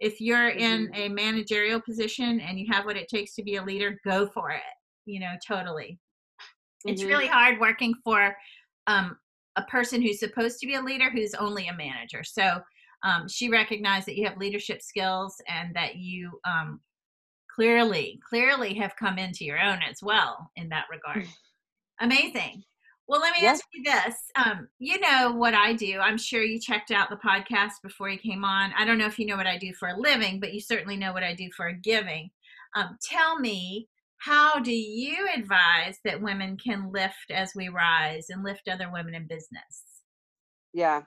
If 0.00 0.20
you're 0.20 0.50
mm-hmm. 0.50 0.58
in 0.58 0.90
a 0.94 1.08
managerial 1.08 1.80
position 1.80 2.40
and 2.40 2.58
you 2.58 2.66
have 2.72 2.84
what 2.84 2.96
it 2.96 3.08
takes 3.08 3.34
to 3.36 3.42
be 3.44 3.56
a 3.56 3.62
leader, 3.62 4.00
go 4.04 4.26
for 4.26 4.50
it. 4.50 4.62
You 5.04 5.20
know, 5.20 5.34
totally. 5.46 6.00
Mm-hmm. 6.40 6.88
It's 6.90 7.04
really 7.04 7.28
hard 7.28 7.60
working 7.60 7.94
for 8.02 8.34
um, 8.86 9.16
a 9.56 9.62
person 9.62 10.02
who's 10.02 10.20
supposed 10.20 10.58
to 10.60 10.66
be 10.66 10.74
a 10.74 10.82
leader 10.82 11.10
who's 11.10 11.34
only 11.34 11.68
a 11.68 11.76
manager. 11.76 12.24
So 12.24 12.60
um, 13.02 13.28
she 13.28 13.48
recognized 13.48 14.06
that 14.06 14.16
you 14.16 14.26
have 14.26 14.38
leadership 14.38 14.80
skills 14.80 15.36
and 15.48 15.74
that 15.74 15.96
you 15.96 16.40
um, 16.44 16.80
clearly, 17.54 18.20
clearly 18.28 18.74
have 18.74 18.96
come 18.96 19.18
into 19.18 19.44
your 19.44 19.60
own 19.60 19.80
as 19.88 19.98
well 20.02 20.50
in 20.56 20.68
that 20.70 20.86
regard. 20.90 21.26
Amazing. 22.00 22.62
Well, 23.08 23.20
let 23.20 23.32
me 23.32 23.42
yes. 23.42 23.58
ask 23.58 23.64
you 23.74 23.82
this. 23.82 24.16
Um, 24.36 24.68
you 24.78 24.98
know 25.00 25.32
what 25.32 25.54
I 25.54 25.74
do. 25.74 25.98
I'm 25.98 26.16
sure 26.16 26.42
you 26.42 26.58
checked 26.60 26.92
out 26.92 27.10
the 27.10 27.16
podcast 27.16 27.82
before 27.82 28.08
you 28.08 28.18
came 28.18 28.44
on. 28.44 28.72
I 28.78 28.84
don't 28.84 28.96
know 28.96 29.06
if 29.06 29.18
you 29.18 29.26
know 29.26 29.36
what 29.36 29.46
I 29.46 29.58
do 29.58 29.72
for 29.74 29.88
a 29.88 29.98
living, 29.98 30.40
but 30.40 30.54
you 30.54 30.60
certainly 30.60 30.96
know 30.96 31.12
what 31.12 31.24
I 31.24 31.34
do 31.34 31.50
for 31.54 31.66
a 31.66 31.74
giving. 31.74 32.30
Um, 32.74 32.96
tell 33.02 33.38
me 33.38 33.88
how 34.24 34.60
do 34.60 34.72
you 34.72 35.28
advise 35.34 35.98
that 36.04 36.22
women 36.22 36.56
can 36.56 36.92
lift 36.92 37.32
as 37.32 37.52
we 37.56 37.68
rise 37.68 38.26
and 38.30 38.44
lift 38.44 38.68
other 38.68 38.88
women 38.92 39.14
in 39.14 39.26
business? 39.26 39.82
Yeah. 40.72 41.02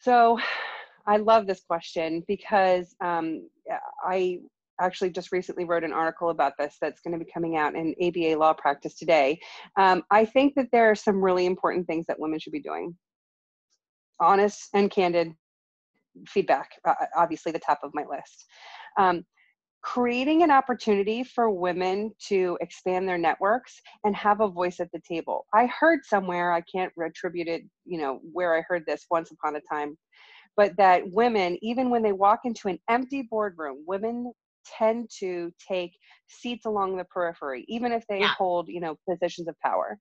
So 0.00 0.38
I 1.06 1.16
love 1.16 1.46
this 1.46 1.62
question 1.66 2.22
because 2.28 2.94
um, 3.02 3.48
I 4.04 4.40
actually 4.80 5.10
just 5.10 5.32
recently 5.32 5.64
wrote 5.64 5.82
an 5.82 5.94
article 5.94 6.28
about 6.28 6.52
this 6.58 6.76
that's 6.78 7.00
going 7.00 7.18
to 7.18 7.24
be 7.24 7.30
coming 7.32 7.56
out 7.56 7.74
in 7.74 7.94
ABA 8.02 8.38
law 8.38 8.52
practice 8.52 8.96
today. 8.96 9.38
Um, 9.78 10.02
I 10.10 10.26
think 10.26 10.54
that 10.56 10.68
there 10.72 10.90
are 10.90 10.96
some 10.96 11.24
really 11.24 11.46
important 11.46 11.86
things 11.86 12.04
that 12.08 12.20
women 12.20 12.38
should 12.38 12.52
be 12.52 12.60
doing. 12.60 12.94
Honest 14.20 14.68
and 14.74 14.90
candid 14.90 15.32
feedback, 16.28 16.70
uh, 16.86 16.94
obviously, 17.16 17.50
the 17.50 17.58
top 17.58 17.80
of 17.82 17.92
my 17.94 18.04
list. 18.08 18.44
Um, 18.98 19.24
creating 19.84 20.42
an 20.42 20.50
opportunity 20.50 21.22
for 21.22 21.50
women 21.50 22.10
to 22.18 22.56
expand 22.62 23.06
their 23.06 23.18
networks 23.18 23.78
and 24.04 24.16
have 24.16 24.40
a 24.40 24.48
voice 24.48 24.80
at 24.80 24.90
the 24.92 25.00
table. 25.06 25.44
I 25.52 25.66
heard 25.66 26.00
somewhere, 26.04 26.52
I 26.52 26.62
can't 26.62 26.90
attribute 27.04 27.48
it, 27.48 27.64
you 27.84 27.98
know, 28.00 28.18
where 28.32 28.56
I 28.56 28.62
heard 28.66 28.84
this 28.86 29.04
once 29.10 29.30
upon 29.30 29.56
a 29.56 29.60
time, 29.70 29.98
but 30.56 30.74
that 30.78 31.02
women, 31.12 31.58
even 31.60 31.90
when 31.90 32.02
they 32.02 32.12
walk 32.12 32.40
into 32.44 32.68
an 32.68 32.78
empty 32.88 33.28
boardroom, 33.30 33.84
women 33.86 34.32
tend 34.78 35.10
to 35.18 35.52
take 35.68 35.92
seats 36.28 36.64
along 36.64 36.96
the 36.96 37.04
periphery, 37.04 37.66
even 37.68 37.92
if 37.92 38.06
they 38.08 38.20
yeah. 38.20 38.32
hold, 38.38 38.68
you 38.68 38.80
know, 38.80 38.96
positions 39.06 39.48
of 39.48 39.54
power. 39.60 39.98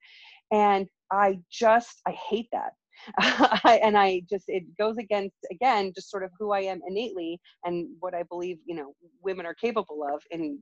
And 0.54 0.88
I 1.12 1.40
just, 1.52 2.02
I 2.08 2.12
hate 2.30 2.48
that. 2.54 2.72
and 3.66 3.98
I 3.98 4.22
just 4.30 4.46
it 4.48 4.64
goes 4.78 4.98
against 4.98 5.36
again 5.52 5.92
just 5.96 6.10
sort 6.10 6.24
of 6.24 6.32
who 6.40 6.52
I 6.52 6.62
am 6.62 6.82
innately 6.88 7.40
and 7.66 7.88
what 8.00 8.14
I 8.14 8.24
believe 8.24 8.58
you 8.66 8.76
know 8.76 8.94
women 9.22 9.46
are 9.46 9.54
capable 9.54 10.04
of 10.04 10.22
in 10.32 10.60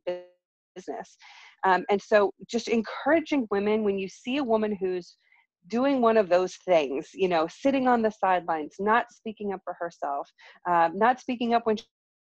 business. 0.76 1.18
Um, 1.64 1.86
and 1.90 2.02
so 2.02 2.34
just 2.50 2.68
encouraging 2.68 3.48
women 3.52 3.84
when 3.84 4.00
you 4.00 4.08
see 4.08 4.38
a 4.38 4.44
woman 4.44 4.76
who's 4.76 5.18
doing 5.68 6.02
one 6.02 6.18
of 6.18 6.30
those 6.30 6.56
things, 6.66 7.10
you 7.14 7.28
know, 7.28 7.48
sitting 7.48 7.88
on 7.88 8.02
the 8.02 8.12
sidelines, 8.12 8.76
not 8.80 9.06
speaking 9.12 9.54
up 9.54 9.62
for 9.64 9.76
herself, 9.80 10.28
um, 10.68 10.98
not 10.98 11.20
speaking 11.20 11.54
up 11.54 11.66
when 11.66 11.78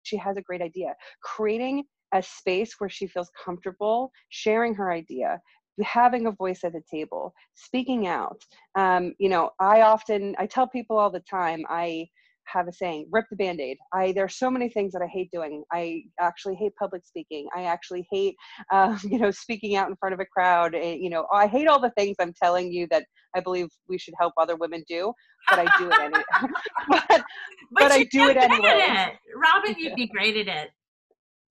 she 0.03 0.17
has 0.17 0.37
a 0.37 0.43
great 0.43 0.63
idea, 0.63 0.95
creating 1.23 1.85
a 2.13 2.23
space 2.23 2.75
where 2.79 2.91
she 2.91 3.07
feels 3.07 3.31
comfortable 3.43 4.11
sharing 4.29 4.75
her 4.75 4.93
idea, 4.93 5.41
having 5.83 6.27
a 6.27 6.33
voice 6.33 6.61
at 6.65 6.73
the 6.73 6.83
table 6.91 7.33
speaking 7.55 8.07
out. 8.07 8.43
Um, 8.75 9.15
you 9.19 9.29
know 9.29 9.51
i 9.61 9.83
often 9.83 10.35
i 10.39 10.47
tell 10.47 10.67
people 10.67 10.99
all 10.99 11.11
the 11.11 11.23
time 11.31 11.65
i 11.69 12.07
have 12.47 12.69
a 12.69 12.73
saying 12.73 13.09
rip 13.11 13.27
the 13.31 13.37
band-aid. 13.37 13.77
I 13.93 14.13
there 14.13 14.25
are 14.25 14.29
so 14.29 14.51
many 14.51 14.69
things 14.69 14.93
that 14.93 15.03
i 15.03 15.07
hate 15.07 15.31
doing. 15.33 15.65
I 15.73 16.03
actually 16.21 16.57
hate 16.57 16.73
public 16.79 17.05
speaking. 17.07 17.47
I 17.57 17.65
actually 17.65 18.07
hate 18.11 18.37
uh, 18.71 18.99
you 19.05 19.19
know 19.19 19.31
speaking 19.31 19.77
out 19.77 19.89
in 19.89 19.97
front 19.97 20.15
of 20.15 20.21
a 20.21 20.27
crowd. 20.27 20.75
Eh, 20.75 20.97
you 21.01 21.11
know 21.11 21.27
i 21.33 21.47
hate 21.47 21.69
all 21.69 21.81
the 21.81 21.93
things 21.97 22.17
i'm 22.21 22.33
telling 22.43 22.73
you 22.73 22.87
that 22.91 23.05
i 23.35 23.41
believe 23.41 23.69
we 23.89 23.99
should 23.99 24.15
help 24.19 24.33
other 24.37 24.57
women 24.57 24.85
do 24.89 25.13
but 25.49 25.59
i 25.59 25.79
do 25.79 25.91
it 25.91 25.99
anyway 26.01 26.23
but, 26.89 27.05
but, 27.09 27.25
but 27.73 27.93
i 27.93 28.05
do 28.05 28.29
it 28.29 28.37
anyway. 28.37 28.85
it. 28.87 29.13
robyn 29.37 29.75
you'd 29.79 29.95
be 29.95 30.07
great 30.07 30.37
at 30.37 30.49
it 30.49 30.71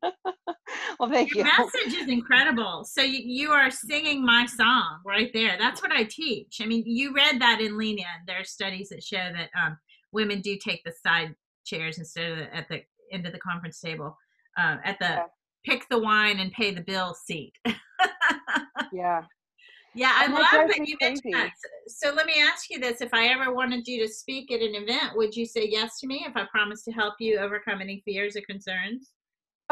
well, 1.00 1.10
thank 1.10 1.34
Your 1.34 1.46
you. 1.46 1.52
message 1.58 1.94
is 2.00 2.08
incredible. 2.08 2.84
So 2.86 3.02
you, 3.02 3.20
you 3.24 3.52
are 3.52 3.70
singing 3.70 4.26
my 4.26 4.46
song 4.46 5.00
right 5.06 5.32
there. 5.34 5.56
That's 5.60 5.82
what 5.82 5.92
I 5.92 6.04
teach. 6.04 6.60
I 6.62 6.66
mean, 6.66 6.84
you 6.86 7.14
read 7.14 7.40
that 7.42 7.62
in 7.62 7.78
Lean 7.78 8.00
In. 8.00 8.06
There 8.28 8.40
are 8.40 8.46
studies 8.46 8.90
that 8.90 9.04
show 9.04 9.18
that 9.34 9.50
um, 9.60 9.78
women 10.12 10.42
do 10.42 10.58
take 10.58 10.84
the 10.84 10.94
side 11.06 11.36
chairs 11.66 11.98
instead 11.98 12.32
of 12.32 12.38
the, 12.38 12.56
at 12.56 12.68
the 12.70 12.82
end 13.12 13.26
of 13.26 13.34
the 13.34 13.40
conference 13.40 13.80
table, 13.80 14.18
uh, 14.58 14.78
at 14.84 14.98
the 15.00 15.06
yeah. 15.06 15.24
pick 15.66 15.88
the 15.90 16.00
wine 16.00 16.40
and 16.40 16.52
pay 16.52 16.74
the 16.74 16.82
bill 16.82 17.14
seat. 17.14 17.54
yeah. 18.94 19.24
Yeah, 19.94 20.14
I 20.16 20.28
love 20.28 20.70
that 20.70 20.88
you 20.88 20.96
mentioned 21.02 21.34
that. 21.34 21.52
So 21.88 22.14
let 22.14 22.26
me 22.26 22.36
ask 22.42 22.70
you 22.70 22.80
this: 22.80 23.02
If 23.02 23.14
I 23.14 23.28
ever 23.28 23.54
wanted 23.54 23.86
you 23.86 24.02
to 24.06 24.12
speak 24.12 24.50
at 24.50 24.62
an 24.62 24.74
event, 24.74 25.16
would 25.16 25.36
you 25.36 25.46
say 25.46 25.68
yes 25.70 26.00
to 26.00 26.08
me 26.08 26.26
if 26.26 26.38
I 26.38 26.46
promised 26.50 26.86
to 26.86 26.92
help 26.92 27.16
you 27.20 27.40
overcome 27.40 27.82
any 27.82 28.02
fears 28.06 28.38
or 28.38 28.42
concerns? 28.50 29.12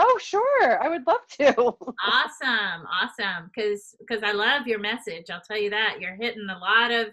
Oh, 0.01 0.19
sure. 0.21 0.81
I 0.81 0.87
would 0.87 1.05
love 1.05 1.27
to. 1.39 1.53
awesome. 2.07 2.87
Awesome. 2.89 3.51
Because 3.53 3.95
because 3.99 4.23
I 4.23 4.31
love 4.31 4.65
your 4.65 4.79
message. 4.79 5.25
I'll 5.29 5.41
tell 5.41 5.59
you 5.59 5.69
that. 5.71 5.97
You're 5.99 6.15
hitting 6.15 6.47
a 6.49 6.57
lot 6.57 6.89
of 6.89 7.07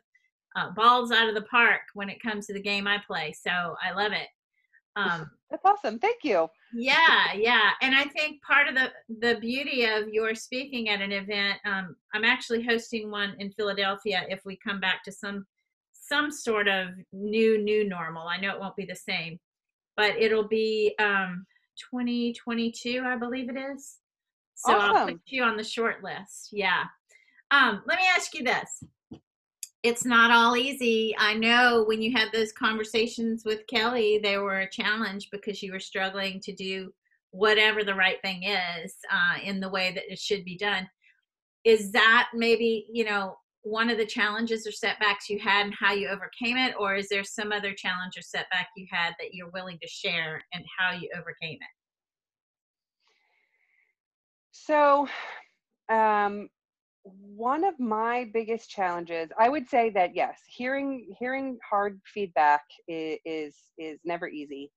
uh, 0.55 0.71
balls 0.71 1.11
out 1.11 1.29
of 1.29 1.35
the 1.35 1.43
park 1.43 1.81
when 1.95 2.09
it 2.09 2.23
comes 2.23 2.47
to 2.47 2.53
the 2.53 2.63
game 2.63 2.87
I 2.87 2.99
play. 3.05 3.33
So 3.33 3.51
I 3.51 3.93
love 3.93 4.13
it. 4.13 4.29
Um, 4.95 5.29
That's 5.51 5.65
awesome. 5.65 5.99
Thank 5.99 6.23
you. 6.23 6.49
Yeah, 6.75 7.33
yeah. 7.35 7.71
And 7.83 7.95
I 7.95 8.05
think 8.05 8.41
part 8.43 8.69
of 8.69 8.77
the 8.77 8.93
the 9.21 9.41
beauty 9.41 9.85
of 9.85 10.09
your 10.09 10.37
speaking 10.37 10.89
at 10.89 11.01
an 11.01 11.11
event, 11.11 11.59
um, 11.65 11.97
I'm 12.15 12.25
actually 12.25 12.63
hosting 12.63 13.11
one 13.11 13.35
in 13.41 13.51
Philadelphia. 13.51 14.27
If 14.29 14.45
we 14.45 14.57
come 14.57 14.79
back 14.79 15.03
to 15.05 15.13
some 15.13 15.45
some 15.93 16.31
sort 16.31 16.69
of 16.69 16.91
new 17.13 17.59
new 17.59 17.89
normal, 17.89 18.29
I 18.29 18.39
know 18.39 18.55
it 18.55 18.61
won't 18.61 18.77
be 18.77 18.87
the 18.87 18.95
same 18.95 19.41
but 19.97 20.15
it'll 20.17 20.47
be 20.47 20.95
um, 20.99 21.47
2022, 21.91 23.03
I 23.05 23.17
believe 23.17 23.49
it 23.49 23.57
is. 23.57 23.97
So 24.55 24.73
awesome. 24.75 24.97
I'll 24.97 25.07
put 25.09 25.21
you 25.27 25.43
on 25.43 25.57
the 25.57 25.65
short 25.65 26.03
list. 26.03 26.49
Yeah. 26.53 26.85
Um, 27.51 27.83
let 27.87 27.99
me 27.99 28.05
ask 28.17 28.35
you 28.35 28.43
this. 28.43 28.83
It's 29.83 30.05
not 30.05 30.31
all 30.31 30.57
easy. 30.57 31.15
I 31.19 31.35
know 31.35 31.85
when 31.87 32.03
you 32.03 32.13
had 32.13 32.29
those 32.33 32.53
conversations 32.53 33.45
with 33.45 33.67
Kelly, 33.69 34.19
they 34.23 34.39
were 34.39 34.61
a 34.61 34.71
challenge 34.71 35.29
because 35.31 35.63
you 35.63 35.73
were 35.73 35.79
struggling 35.79 36.41
to 36.41 36.53
do 36.53 36.93
whatever 37.31 37.85
the 37.85 37.95
right 37.95 38.21
thing 38.23 38.45
is 38.45 38.95
uh, 39.13 39.39
in 39.45 39.61
the 39.61 39.69
way 39.69 39.93
that 39.93 40.11
it 40.11 40.19
should 40.19 40.45
be 40.45 40.57
done. 40.57 40.89
Is 41.65 41.93
that 41.93 42.29
maybe, 42.35 42.87
you 42.91 43.05
know, 43.05 43.37
one 43.67 43.91
of 43.91 43.99
the 43.99 44.07
challenges 44.07 44.65
or 44.65 44.71
setbacks 44.71 45.29
you 45.29 45.41
had 45.41 45.67
and 45.67 45.75
how 45.75 45.93
you 45.93 46.09
overcame 46.09 46.57
it? 46.57 46.75
Or 46.79 46.95
is 46.95 47.09
there 47.09 47.25
some 47.25 47.51
other 47.51 47.73
challenge 47.73 48.17
or 48.17 48.23
setback 48.23 48.69
you 48.77 48.87
had 48.89 49.13
that 49.19 49.33
you're 49.35 49.51
willing 49.51 49.77
to 49.83 49.89
share 49.89 50.41
and 50.53 50.65
how 50.79 50.93
you 50.93 51.11
overcame 51.19 51.59
it? 51.61 51.75
So, 54.53 55.09
um, 55.89 56.49
one 57.03 57.65
of 57.65 57.79
my 57.81 58.31
biggest 58.33 58.71
challenges, 58.71 59.31
I 59.39 59.49
would 59.49 59.69
say 59.69 59.91
that 59.91 60.15
yes, 60.15 60.39
hearing 60.49 61.13
hearing 61.19 61.59
hard 61.69 62.01
feedback 62.07 62.63
is 62.87 63.19
is, 63.25 63.57
is 63.79 63.99
never 64.05 64.29
easy, 64.29 64.71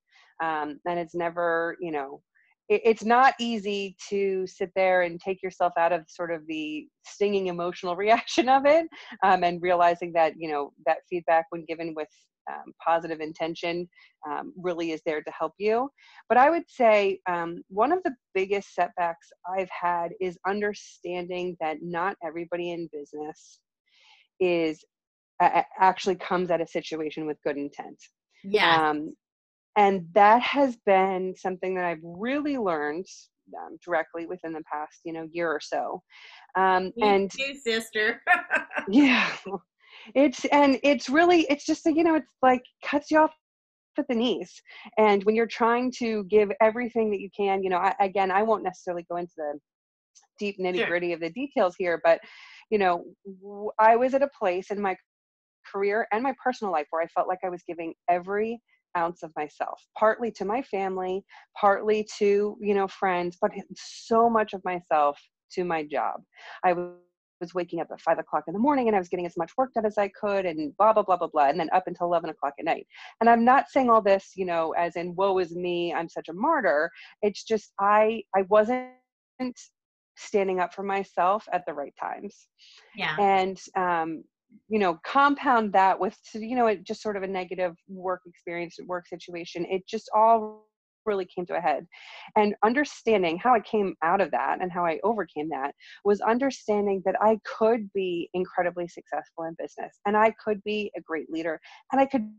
um, 0.44 0.80
and 0.88 1.00
it's 1.00 1.16
never 1.16 1.78
you 1.80 1.92
know 1.92 2.22
it's 2.70 3.04
not 3.04 3.34
easy 3.40 3.96
to 4.10 4.46
sit 4.46 4.70
there 4.76 5.02
and 5.02 5.20
take 5.20 5.42
yourself 5.42 5.74
out 5.78 5.92
of 5.92 6.04
sort 6.08 6.32
of 6.32 6.46
the 6.48 6.88
stinging 7.06 7.48
emotional 7.48 7.96
reaction 8.06 8.48
of 8.48 8.66
it 8.66 8.88
um, 9.24 9.44
and 9.44 9.62
realizing 9.62 10.14
that 10.14 10.34
you 10.38 10.50
know 10.50 10.72
that 10.86 10.98
feedback 11.10 11.46
when 11.50 11.66
given 11.68 11.94
with 11.96 12.08
um, 12.50 12.74
positive 12.84 13.20
intention 13.20 13.88
um, 14.28 14.54
really 14.58 14.92
is 14.92 15.02
there 15.06 15.22
to 15.22 15.32
help 15.32 15.54
you. 15.58 15.90
But 16.28 16.38
i 16.38 16.50
would 16.50 16.70
say 16.70 17.20
um, 17.28 17.64
one 17.70 17.92
of 17.92 18.00
the 18.04 18.16
biggest 18.34 18.76
setbacks 18.76 19.28
i've 19.58 19.70
had 19.70 20.12
is 20.22 20.38
understanding 20.48 21.58
that 21.60 21.78
not 21.82 22.16
everybody 22.24 22.72
in 22.72 22.90
business 22.94 23.60
is 24.40 24.84
uh, 25.40 25.64
actually 25.80 26.16
comes 26.16 26.52
at 26.52 26.62
a 26.62 26.68
situation 26.68 27.26
with 27.26 27.38
good 27.44 27.58
intent. 27.58 27.98
Yeah 28.44 28.90
um, 28.90 29.14
and 29.76 30.06
that 30.14 30.42
has 30.42 30.78
been 30.86 31.34
something 31.36 31.76
that 31.76 31.86
i've 31.86 32.02
really 32.04 32.58
learned 32.58 33.06
um, 33.58 33.78
directly 33.84 34.26
within 34.26 34.54
the 34.54 34.64
past 34.72 35.00
you 35.04 35.14
know 35.14 35.28
year 35.32 35.50
or 35.50 35.60
so. 35.60 36.02
Um, 36.56 36.92
and 37.02 37.32
too, 37.32 37.56
sister. 37.56 38.22
Yeah. 38.90 39.30
It's 40.16 40.46
and 40.46 40.80
it's 40.84 41.10
really 41.10 41.42
it's 41.50 41.66
just 41.66 41.86
you 41.86 42.04
know 42.04 42.16
it's 42.16 42.34
like 42.42 42.64
cuts 42.84 43.12
you 43.12 43.20
off 43.20 43.34
at 43.98 44.08
the 44.08 44.16
knees. 44.16 44.62
And 44.98 45.24
when 45.26 45.36
you're 45.36 45.46
trying 45.46 45.92
to 46.00 46.24
give 46.26 46.52
everything 46.62 47.12
that 47.12 47.20
you 47.20 47.30
can 47.36 47.62
you 47.62 47.70
know 47.70 47.78
I, 47.78 47.94
again 48.00 48.32
i 48.32 48.42
won't 48.42 48.64
necessarily 48.64 49.06
go 49.10 49.18
into 49.18 49.34
the 49.38 49.60
deep 50.40 50.58
nitty 50.60 50.88
gritty 50.88 51.08
sure. 51.08 51.16
of 51.16 51.22
the 51.22 51.30
details 51.32 51.76
here 51.78 52.00
but 52.04 52.20
you 52.70 52.78
know 52.78 53.04
i 53.78 53.96
was 53.96 54.14
at 54.14 54.24
a 54.24 54.30
place 54.40 54.72
in 54.72 54.82
my 54.82 54.96
career 55.70 56.08
and 56.14 56.24
my 56.24 56.34
personal 56.42 56.72
life 56.72 56.88
where 56.92 57.02
i 57.02 57.08
felt 57.08 57.28
like 57.28 57.40
i 57.44 57.50
was 57.50 57.62
giving 57.68 57.94
every 58.10 58.60
ounce 58.98 59.24
of 59.24 59.32
myself 59.36 59.82
partly 59.98 60.32
to 60.32 60.46
my 60.46 60.62
family 60.64 61.24
partly 61.60 62.08
to 62.18 62.58
you 62.62 62.74
know 62.74 62.88
friends 62.88 63.38
but 63.42 63.52
so 63.76 64.30
much 64.30 64.54
of 64.54 64.64
myself 64.66 65.20
to 65.52 65.64
my 65.64 65.84
job 65.84 66.22
i 66.64 66.74
was 67.40 67.54
waking 67.54 67.80
up 67.80 67.88
at 67.92 68.02
five 68.02 68.20
o'clock 68.20 68.44
in 68.48 68.54
the 68.54 68.60
morning 68.60 68.88
and 68.88 68.96
I 68.96 69.00
was 69.00 69.10
getting 69.10 69.26
as 69.26 69.38
much 69.38 69.52
work 69.58 69.74
done 69.74 69.86
as 69.86 69.98
I 69.98 70.10
could 70.10 70.46
and 70.46 70.76
blah, 70.78 70.94
blah, 70.94 71.04
blah, 71.04 71.18
blah, 71.18 71.28
blah. 71.28 71.48
And 71.48 71.60
then 71.60 71.70
up 71.74 71.88
until 71.88 72.08
11 72.08 72.30
o'clock 72.30 72.54
at 72.60 72.66
night. 72.66 72.88
And 73.22 73.30
I'm 73.30 73.46
not 73.46 73.70
saying 73.70 73.90
all 73.90 74.02
this, 74.02 74.32
you 74.36 74.46
know, 74.46 74.74
as 74.78 74.96
in 74.96 75.16
woe 75.16 75.38
is 75.40 75.56
me, 75.56 75.94
I'm 75.94 76.10
such 76.10 76.30
a 76.30 76.34
martyr. 76.34 76.92
It's 77.22 77.44
just, 77.44 77.72
I, 77.80 78.24
I 78.36 78.44
wasn't 78.50 78.90
standing 80.18 80.60
up 80.60 80.74
for 80.74 80.84
myself 80.84 81.48
at 81.54 81.66
the 81.66 81.74
right 81.74 81.94
times. 82.00 82.48
Yeah. 82.96 83.16
And, 83.20 83.60
um, 83.76 84.24
you 84.68 84.80
know 84.80 85.00
compound 85.06 85.74
that 85.74 86.00
with 86.00 86.18
you 86.34 86.56
know 86.56 86.68
it 86.68 86.84
just 86.84 87.02
sort 87.02 87.18
of 87.18 87.24
a 87.24 87.28
negative 87.28 87.76
work 87.88 88.22
experience 88.26 88.78
work 88.88 89.08
situation 89.08 89.66
it 89.70 89.86
just 89.88 90.10
all 90.16 90.66
really 91.06 91.26
came 91.26 91.46
to 91.46 91.56
a 91.56 91.62
head. 91.62 91.88
And 92.36 92.56
understanding 92.64 93.38
how 93.38 93.54
i 93.54 93.60
came 93.60 93.96
out 94.04 94.22
of 94.22 94.32
that 94.32 94.60
and 94.62 94.72
how 94.72 94.86
i 94.86 95.00
overcame 95.04 95.50
that 95.50 95.74
was 96.06 96.22
understanding 96.22 97.02
that 97.06 97.16
i 97.22 97.40
could 97.46 97.92
be 97.94 98.30
incredibly 98.34 98.88
successful 98.88 99.46
in 99.46 99.56
business 99.58 100.00
and 100.06 100.16
i 100.16 100.34
could 100.44 100.64
be 100.64 100.92
a 100.96 101.02
great 101.02 101.30
leader 101.30 101.60
and 101.92 102.00
i 102.02 102.06
could 102.06 102.30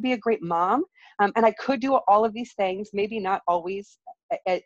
be 0.00 0.12
a 0.12 0.18
great 0.18 0.42
mom 0.42 0.84
um, 1.20 1.32
and 1.36 1.46
i 1.46 1.52
could 1.52 1.80
do 1.80 1.94
all 2.08 2.24
of 2.24 2.32
these 2.32 2.54
things 2.54 2.90
maybe 2.92 3.20
not 3.20 3.42
always 3.46 3.98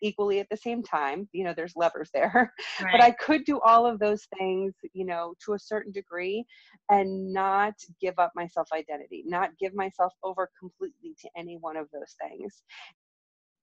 equally 0.02 0.40
at 0.40 0.48
the 0.50 0.56
same 0.56 0.82
time 0.82 1.28
you 1.32 1.44
know 1.44 1.52
there's 1.54 1.74
levers 1.76 2.10
there 2.14 2.52
right. 2.80 2.92
but 2.92 3.02
i 3.02 3.10
could 3.10 3.44
do 3.44 3.60
all 3.60 3.86
of 3.86 3.98
those 3.98 4.26
things 4.38 4.72
you 4.92 5.04
know 5.04 5.34
to 5.44 5.54
a 5.54 5.58
certain 5.58 5.92
degree 5.92 6.44
and 6.90 7.32
not 7.32 7.74
give 8.00 8.18
up 8.18 8.32
my 8.34 8.46
self 8.46 8.68
identity 8.72 9.24
not 9.26 9.50
give 9.58 9.74
myself 9.74 10.12
over 10.22 10.48
completely 10.58 11.14
to 11.20 11.28
any 11.36 11.56
one 11.60 11.76
of 11.76 11.86
those 11.92 12.14
things 12.22 12.62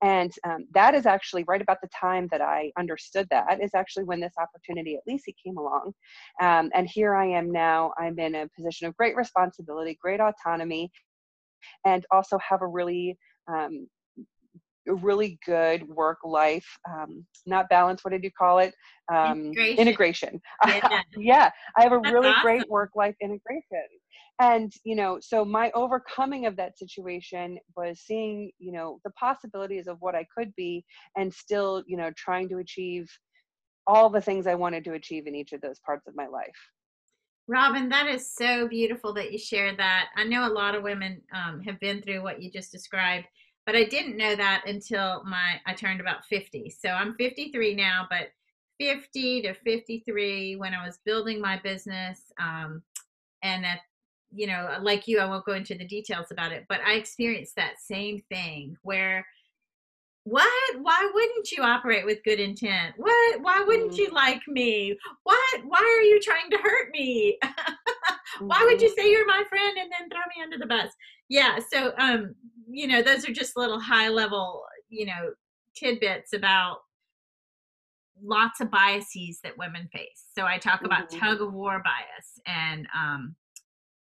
and 0.01 0.31
um, 0.43 0.67
that 0.73 0.93
is 0.93 1.05
actually 1.05 1.45
right 1.47 1.61
about 1.61 1.81
the 1.81 1.89
time 1.99 2.27
that 2.29 2.41
I 2.41 2.71
understood 2.77 3.27
that 3.31 3.61
is 3.61 3.71
actually 3.73 4.03
when 4.03 4.19
this 4.19 4.33
opportunity 4.37 4.95
at 4.95 5.01
Lisi 5.09 5.33
came 5.43 5.57
along. 5.57 5.93
Um, 6.41 6.69
and 6.75 6.87
here 6.87 7.15
I 7.15 7.25
am 7.25 7.51
now. 7.51 7.93
I'm 7.97 8.19
in 8.19 8.35
a 8.35 8.49
position 8.55 8.87
of 8.87 8.97
great 8.97 9.15
responsibility, 9.15 9.97
great 9.99 10.19
autonomy, 10.19 10.91
and 11.85 12.05
also 12.11 12.37
have 12.37 12.61
a 12.61 12.67
really 12.67 13.17
um, 13.47 13.87
really 14.87 15.39
good 15.45 15.87
work 15.87 16.19
life 16.23 16.67
um, 16.89 17.25
not 17.45 17.69
balance 17.69 18.03
what 18.03 18.11
did 18.11 18.23
you 18.23 18.31
call 18.37 18.59
it 18.59 18.73
um, 19.13 19.45
integration, 19.45 19.77
integration. 19.77 20.41
Yeah. 20.67 21.01
yeah. 21.17 21.49
i 21.77 21.83
have 21.83 21.91
a 21.91 21.99
That's 21.99 22.13
really 22.13 22.29
awesome. 22.29 22.41
great 22.41 22.69
work 22.69 22.91
life 22.95 23.15
integration 23.21 23.87
and 24.39 24.73
you 24.83 24.95
know 24.95 25.17
so 25.21 25.45
my 25.45 25.71
overcoming 25.73 26.45
of 26.45 26.55
that 26.57 26.77
situation 26.77 27.57
was 27.75 27.99
seeing 27.99 28.51
you 28.59 28.71
know 28.71 28.99
the 29.03 29.11
possibilities 29.11 29.87
of 29.87 29.97
what 29.99 30.15
i 30.15 30.25
could 30.35 30.53
be 30.55 30.83
and 31.17 31.33
still 31.33 31.83
you 31.87 31.97
know 31.97 32.11
trying 32.17 32.49
to 32.49 32.57
achieve 32.57 33.07
all 33.87 34.09
the 34.09 34.21
things 34.21 34.47
i 34.47 34.55
wanted 34.55 34.83
to 34.83 34.93
achieve 34.93 35.27
in 35.27 35.35
each 35.35 35.53
of 35.53 35.61
those 35.61 35.79
parts 35.85 36.07
of 36.07 36.15
my 36.15 36.27
life 36.27 36.49
robyn 37.47 37.89
that 37.89 38.07
is 38.07 38.33
so 38.35 38.67
beautiful 38.67 39.13
that 39.13 39.31
you 39.31 39.37
shared 39.37 39.77
that 39.77 40.07
i 40.17 40.23
know 40.23 40.47
a 40.47 40.51
lot 40.51 40.75
of 40.75 40.83
women 40.83 41.21
um, 41.33 41.61
have 41.61 41.79
been 41.79 42.01
through 42.01 42.21
what 42.21 42.41
you 42.41 42.51
just 42.51 42.71
described 42.71 43.25
but 43.65 43.75
i 43.75 43.83
didn't 43.83 44.17
know 44.17 44.35
that 44.35 44.63
until 44.67 45.23
my 45.25 45.59
i 45.65 45.73
turned 45.73 46.01
about 46.01 46.25
50 46.25 46.69
so 46.69 46.89
i'm 46.89 47.15
53 47.15 47.75
now 47.75 48.07
but 48.09 48.29
50 48.79 49.43
to 49.43 49.53
53 49.53 50.55
when 50.57 50.73
i 50.73 50.85
was 50.85 50.99
building 51.05 51.39
my 51.39 51.59
business 51.63 52.21
um, 52.39 52.81
and 53.43 53.65
at 53.65 53.79
you 54.35 54.47
know, 54.47 54.77
like 54.81 55.07
you, 55.07 55.19
I 55.19 55.25
won't 55.25 55.45
go 55.45 55.53
into 55.53 55.75
the 55.75 55.85
details 55.85 56.27
about 56.31 56.51
it, 56.51 56.65
but 56.67 56.81
I 56.85 56.93
experienced 56.93 57.55
that 57.55 57.79
same 57.79 58.21
thing 58.29 58.77
where 58.83 59.25
what? 60.25 60.81
Why 60.81 61.09
wouldn't 61.13 61.51
you 61.51 61.61
operate 61.63 62.03
with 62.03 62.23
good 62.23 62.39
intent? 62.39 62.95
What? 62.97 63.41
Why 63.41 63.63
wouldn't 63.65 63.91
mm. 63.91 63.97
you 63.97 64.09
like 64.09 64.41
me? 64.47 64.97
What? 65.23 65.61
Why 65.65 65.77
are 65.77 66.03
you 66.03 66.19
trying 66.19 66.49
to 66.49 66.57
hurt 66.57 66.89
me? 66.91 67.37
Why 68.39 68.59
would 68.63 68.81
you 68.81 68.89
mm-hmm. 68.89 69.01
say 69.01 69.11
you're 69.11 69.27
my 69.27 69.43
friend 69.47 69.77
and 69.77 69.91
then 69.91 70.09
throw 70.09 70.21
me 70.35 70.43
under 70.43 70.57
the 70.57 70.65
bus 70.65 70.91
yeah 71.29 71.57
so 71.71 71.93
um 71.97 72.35
you 72.69 72.87
know 72.87 73.01
those 73.01 73.27
are 73.27 73.33
just 73.33 73.57
little 73.57 73.79
high 73.79 74.09
level 74.09 74.63
you 74.89 75.05
know 75.05 75.31
tidbits 75.75 76.33
about 76.33 76.77
lots 78.23 78.61
of 78.61 78.71
biases 78.71 79.39
that 79.43 79.57
women 79.57 79.87
face 79.93 80.25
so 80.37 80.45
i 80.45 80.57
talk 80.57 80.83
about 80.83 81.09
mm-hmm. 81.09 81.19
tug 81.19 81.41
of 81.41 81.53
war 81.53 81.81
bias 81.83 82.39
and 82.47 82.87
um 82.95 83.35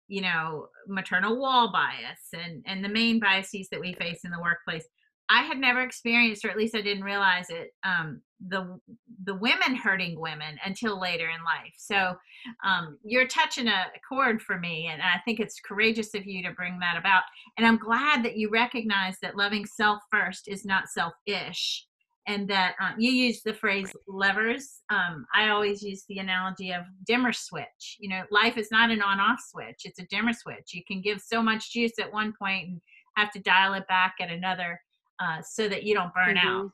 you 0.06 0.22
know 0.22 0.68
maternal 0.86 1.38
wall 1.38 1.70
bias 1.72 2.20
and 2.32 2.62
and 2.66 2.84
the 2.84 2.88
main 2.88 3.18
biases 3.18 3.68
that 3.70 3.80
we 3.80 3.92
face 3.94 4.20
in 4.24 4.30
the 4.30 4.40
workplace 4.40 4.86
i 5.30 5.42
had 5.42 5.58
never 5.58 5.80
experienced 5.80 6.44
or 6.44 6.50
at 6.50 6.56
least 6.56 6.74
i 6.74 6.80
didn't 6.80 7.04
realize 7.04 7.50
it 7.50 7.74
um, 7.84 8.20
the 8.48 8.78
the 9.24 9.34
women 9.34 9.74
hurting 9.74 10.18
women 10.18 10.56
until 10.64 11.00
later 11.00 11.28
in 11.28 11.42
life 11.44 11.74
so 11.76 12.16
um, 12.64 12.98
you're 13.04 13.26
touching 13.26 13.68
a 13.68 13.86
chord 14.08 14.40
for 14.40 14.58
me 14.58 14.88
and 14.92 15.02
i 15.02 15.18
think 15.24 15.40
it's 15.40 15.60
courageous 15.60 16.14
of 16.14 16.26
you 16.26 16.42
to 16.42 16.52
bring 16.52 16.78
that 16.78 16.96
about 16.98 17.22
and 17.56 17.66
i'm 17.66 17.78
glad 17.78 18.24
that 18.24 18.36
you 18.36 18.48
recognize 18.50 19.16
that 19.20 19.36
loving 19.36 19.66
self 19.66 20.00
first 20.10 20.48
is 20.48 20.64
not 20.64 20.88
selfish 20.88 21.84
and 22.28 22.46
that 22.46 22.74
um, 22.78 22.94
you 22.98 23.10
use 23.10 23.42
the 23.42 23.54
phrase 23.54 23.90
levers. 24.06 24.82
Um, 24.90 25.26
I 25.34 25.48
always 25.48 25.82
use 25.82 26.04
the 26.08 26.18
analogy 26.18 26.72
of 26.72 26.82
dimmer 27.06 27.32
switch. 27.32 27.96
You 27.98 28.10
know, 28.10 28.22
life 28.30 28.58
is 28.58 28.70
not 28.70 28.90
an 28.90 29.00
on 29.00 29.18
off 29.18 29.40
switch, 29.50 29.80
it's 29.84 29.98
a 29.98 30.06
dimmer 30.06 30.34
switch. 30.34 30.74
You 30.74 30.82
can 30.86 31.00
give 31.00 31.20
so 31.20 31.42
much 31.42 31.72
juice 31.72 31.98
at 31.98 32.12
one 32.12 32.34
point 32.38 32.68
and 32.68 32.80
have 33.16 33.32
to 33.32 33.40
dial 33.40 33.72
it 33.74 33.88
back 33.88 34.16
at 34.20 34.30
another 34.30 34.78
uh, 35.20 35.42
so 35.42 35.68
that 35.68 35.84
you 35.84 35.94
don't 35.94 36.14
burn 36.14 36.36
mm-hmm. 36.36 36.48
out. 36.48 36.70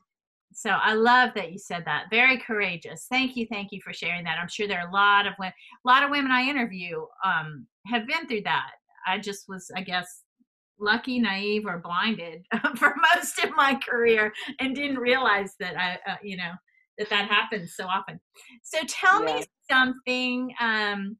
So 0.53 0.69
I 0.69 0.93
love 0.93 1.31
that 1.35 1.51
you 1.51 1.57
said 1.57 1.83
that. 1.85 2.05
Very 2.09 2.37
courageous. 2.37 3.07
Thank 3.09 3.35
you, 3.35 3.45
thank 3.51 3.71
you 3.71 3.81
for 3.83 3.91
sharing 3.91 4.23
that. 4.23 4.37
I'm 4.41 4.47
sure 4.47 4.67
there 4.67 4.79
are 4.79 4.89
a 4.89 4.93
lot 4.93 5.27
of 5.27 5.33
women, 5.37 5.53
a 5.85 5.87
lot 5.87 6.03
of 6.03 6.11
women 6.11 6.31
I 6.31 6.43
interview 6.43 7.05
um, 7.25 7.67
have 7.87 8.07
been 8.07 8.27
through 8.27 8.43
that. 8.43 8.71
I 9.05 9.19
just 9.19 9.45
was, 9.49 9.69
I 9.75 9.81
guess, 9.81 10.21
lucky, 10.79 11.19
naive, 11.19 11.65
or 11.65 11.79
blinded 11.79 12.45
for 12.77 12.95
most 13.13 13.39
of 13.39 13.55
my 13.55 13.75
career 13.75 14.31
and 14.59 14.75
didn't 14.75 14.97
realize 14.99 15.53
that 15.59 15.77
I, 15.77 15.99
uh, 16.09 16.15
you 16.23 16.37
know, 16.37 16.51
that 16.97 17.09
that 17.09 17.29
happens 17.29 17.75
so 17.75 17.85
often. 17.85 18.19
So 18.63 18.79
tell 18.87 19.27
yeah. 19.27 19.35
me 19.35 19.45
something. 19.69 20.53
Um, 20.59 21.17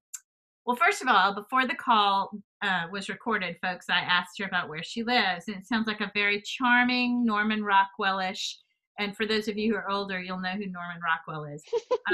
well, 0.66 0.76
first 0.76 1.02
of 1.02 1.08
all, 1.08 1.34
before 1.34 1.68
the 1.68 1.76
call 1.76 2.32
uh, 2.62 2.86
was 2.92 3.08
recorded, 3.10 3.58
folks, 3.62 3.86
I 3.90 4.00
asked 4.00 4.40
her 4.40 4.46
about 4.46 4.68
where 4.68 4.84
she 4.84 5.04
lives, 5.04 5.48
and 5.48 5.58
it 5.58 5.68
sounds 5.68 5.88
like 5.88 6.02
a 6.02 6.12
very 6.14 6.42
charming 6.42 7.24
Norman 7.24 7.64
Rockwellish. 7.64 8.56
And 8.98 9.16
for 9.16 9.26
those 9.26 9.48
of 9.48 9.58
you 9.58 9.72
who 9.72 9.78
are 9.78 9.90
older, 9.90 10.20
you'll 10.22 10.40
know 10.40 10.52
who 10.52 10.68
Norman 10.68 11.02
Rockwell 11.04 11.46
is. 11.46 11.64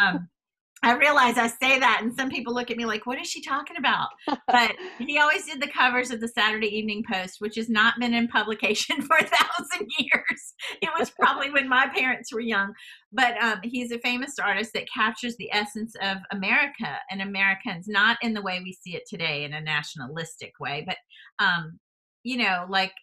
Um, 0.01 0.29
I 0.83 0.93
realize 0.95 1.37
I 1.37 1.47
say 1.47 1.79
that, 1.79 1.99
and 2.01 2.13
some 2.13 2.29
people 2.29 2.55
look 2.55 2.71
at 2.71 2.77
me 2.77 2.85
like, 2.85 3.05
"What 3.05 3.19
is 3.19 3.27
she 3.27 3.41
talking 3.41 3.77
about?" 3.77 4.09
But 4.47 4.75
he 4.99 5.19
always 5.19 5.45
did 5.45 5.61
the 5.61 5.67
covers 5.67 6.09
of 6.09 6.21
the 6.21 6.27
Saturday 6.27 6.75
Evening 6.75 7.03
Post, 7.09 7.35
which 7.39 7.55
has 7.55 7.69
not 7.69 7.99
been 7.99 8.13
in 8.13 8.27
publication 8.27 9.01
for 9.01 9.17
a 9.17 9.25
thousand 9.25 9.87
years. 9.99 10.53
It 10.81 10.89
was 10.97 11.11
probably 11.11 11.51
when 11.51 11.69
my 11.69 11.87
parents 11.87 12.33
were 12.33 12.39
young. 12.39 12.73
But 13.11 13.41
um, 13.43 13.59
he's 13.63 13.91
a 13.91 13.99
famous 13.99 14.39
artist 14.41 14.71
that 14.73 14.91
captures 14.91 15.35
the 15.37 15.51
essence 15.51 15.93
of 16.01 16.17
America 16.31 16.97
and 17.11 17.21
Americans, 17.21 17.87
not 17.87 18.17
in 18.21 18.33
the 18.33 18.41
way 18.41 18.59
we 18.63 18.73
see 18.73 18.95
it 18.95 19.03
today 19.07 19.43
in 19.43 19.53
a 19.53 19.61
nationalistic 19.61 20.53
way, 20.59 20.83
but 20.87 20.97
um, 21.39 21.79
you 22.23 22.37
know, 22.37 22.65
like 22.69 22.93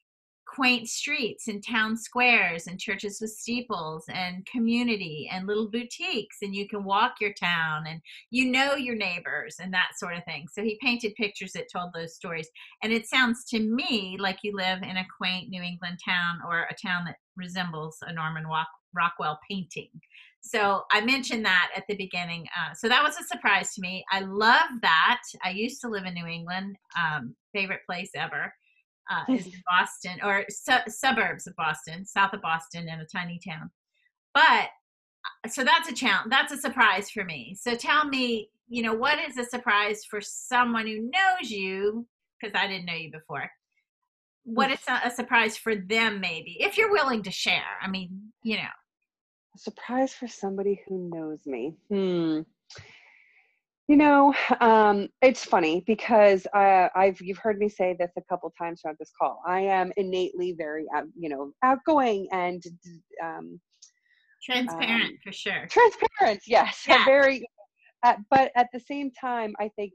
quaint 0.59 0.89
streets 0.89 1.47
and 1.47 1.65
town 1.65 1.97
squares 1.97 2.67
and 2.67 2.81
churches 2.81 3.21
with 3.21 3.31
steeples 3.31 4.05
and 4.13 4.45
community 4.45 5.31
and 5.33 5.47
little 5.47 5.71
boutiques 5.71 6.39
and 6.43 6.53
you 6.53 6.67
can 6.67 6.83
walk 6.83 7.15
your 7.21 7.33
town 7.33 7.85
and 7.87 8.01
you 8.31 8.51
know 8.51 8.75
your 8.75 8.97
neighbors 8.97 9.59
and 9.61 9.73
that 9.73 9.91
sort 9.97 10.17
of 10.17 10.25
thing. 10.25 10.49
So 10.53 10.65
he 10.65 10.77
painted 10.83 11.15
pictures 11.15 11.53
that 11.53 11.71
told 11.73 11.93
those 11.95 12.17
stories. 12.17 12.49
And 12.83 12.93
it 12.93 13.07
sounds 13.07 13.45
to 13.51 13.61
me 13.61 14.17
like 14.19 14.41
you 14.43 14.53
live 14.53 14.83
in 14.83 14.97
a 14.97 15.07
quaint 15.17 15.49
new 15.49 15.63
england 15.63 16.01
town 16.05 16.41
or 16.45 16.63
a 16.69 16.75
town 16.75 17.05
that 17.05 17.19
resembles 17.37 17.99
a 18.03 18.13
norman 18.13 18.43
rockwell 18.93 19.39
painting. 19.49 19.91
So 20.41 20.83
i 20.91 21.01
mentioned 21.01 21.45
that 21.45 21.71
at 21.77 21.85
the 21.89 21.95
beginning 21.95 22.47
uh, 22.59 22.75
so 22.75 22.89
that 22.89 23.05
was 23.05 23.17
a 23.17 23.23
surprise 23.23 23.75
to 23.75 23.81
me. 23.81 24.05
I 24.11 24.23
love 24.23 24.71
that. 24.83 25.23
I 25.45 25.51
used 25.51 25.81
to 25.83 25.89
live 25.89 26.05
in 26.05 26.15
new 26.15 26.27
england 26.27 26.75
um, 27.01 27.37
favorite 27.55 27.83
place 27.87 28.11
ever 28.17 28.53
uh, 29.11 29.25
is 29.33 29.47
in 29.47 29.63
Boston 29.69 30.19
or 30.23 30.45
su- 30.49 30.91
suburbs 30.91 31.47
of 31.47 31.57
Boston, 31.57 32.05
south 32.05 32.33
of 32.33 32.43
Boston, 32.43 32.89
in 32.89 33.01
a 33.01 33.07
tiny 33.07 33.41
town. 33.47 33.71
But 34.35 34.69
uh, 35.45 35.49
so 35.49 35.65
that's 35.65 35.89
a 35.89 35.95
challenge. 35.95 36.31
That's 36.31 36.53
a 36.53 36.59
surprise 36.59 37.11
for 37.11 37.25
me. 37.25 37.57
So 37.59 37.75
tell 37.75 38.07
me, 38.07 38.51
you 38.69 38.83
know, 38.83 38.95
what 38.95 39.19
is 39.19 39.39
a 39.39 39.45
surprise 39.45 40.05
for 40.05 40.21
someone 40.21 40.87
who 40.87 41.11
knows 41.11 41.51
you? 41.51 42.07
Because 42.41 42.55
I 42.55 42.67
didn't 42.67 42.87
know 42.87 42.95
you 42.95 43.11
before. 43.11 43.51
What 44.45 44.71
is 44.71 44.81
a, 44.89 45.09
a 45.09 45.11
surprise 45.11 45.57
for 45.57 45.75
them, 45.75 46.21
maybe, 46.21 46.57
if 46.61 46.79
you're 46.79 46.93
willing 46.93 47.23
to 47.25 47.31
share? 47.31 47.61
I 47.83 47.89
mean, 47.89 48.33
you 48.43 48.57
know, 48.57 48.63
a 49.55 49.59
surprise 49.59 50.15
for 50.15 50.29
somebody 50.29 50.81
who 50.87 51.11
knows 51.13 51.41
me. 51.45 51.75
Hmm. 51.91 52.41
You 53.89 53.97
know, 53.97 54.35
um, 54.61 55.09
it's 55.23 55.47
funny 55.47 55.83
because 55.87 56.47
uh, 56.55 56.89
I've 56.95 57.19
you've 57.23 57.39
heard 57.39 57.59
me 57.59 57.71
say 57.71 57.97
this 57.99 58.11
a 58.19 58.23
couple 58.29 58.53
times 58.59 58.83
throughout 58.83 58.99
this 58.99 59.11
call. 59.19 59.41
I 59.47 59.61
am 59.61 59.93
innately 59.97 60.53
very, 60.53 60.85
you 61.19 61.31
know, 61.31 61.53
outgoing 61.65 62.29
and 62.31 62.63
um, 63.25 63.59
transparent 64.45 65.05
um, 65.05 65.19
for 65.25 65.33
sure. 65.33 65.67
Transparent, 65.71 66.43
yes, 66.47 66.85
yeah. 66.87 67.03
very. 67.07 67.49
Uh, 68.03 68.17
but 68.31 68.53
at 68.57 68.69
the 68.75 68.81
same 68.81 69.11
time, 69.11 69.55
I 69.59 69.71
think 69.75 69.95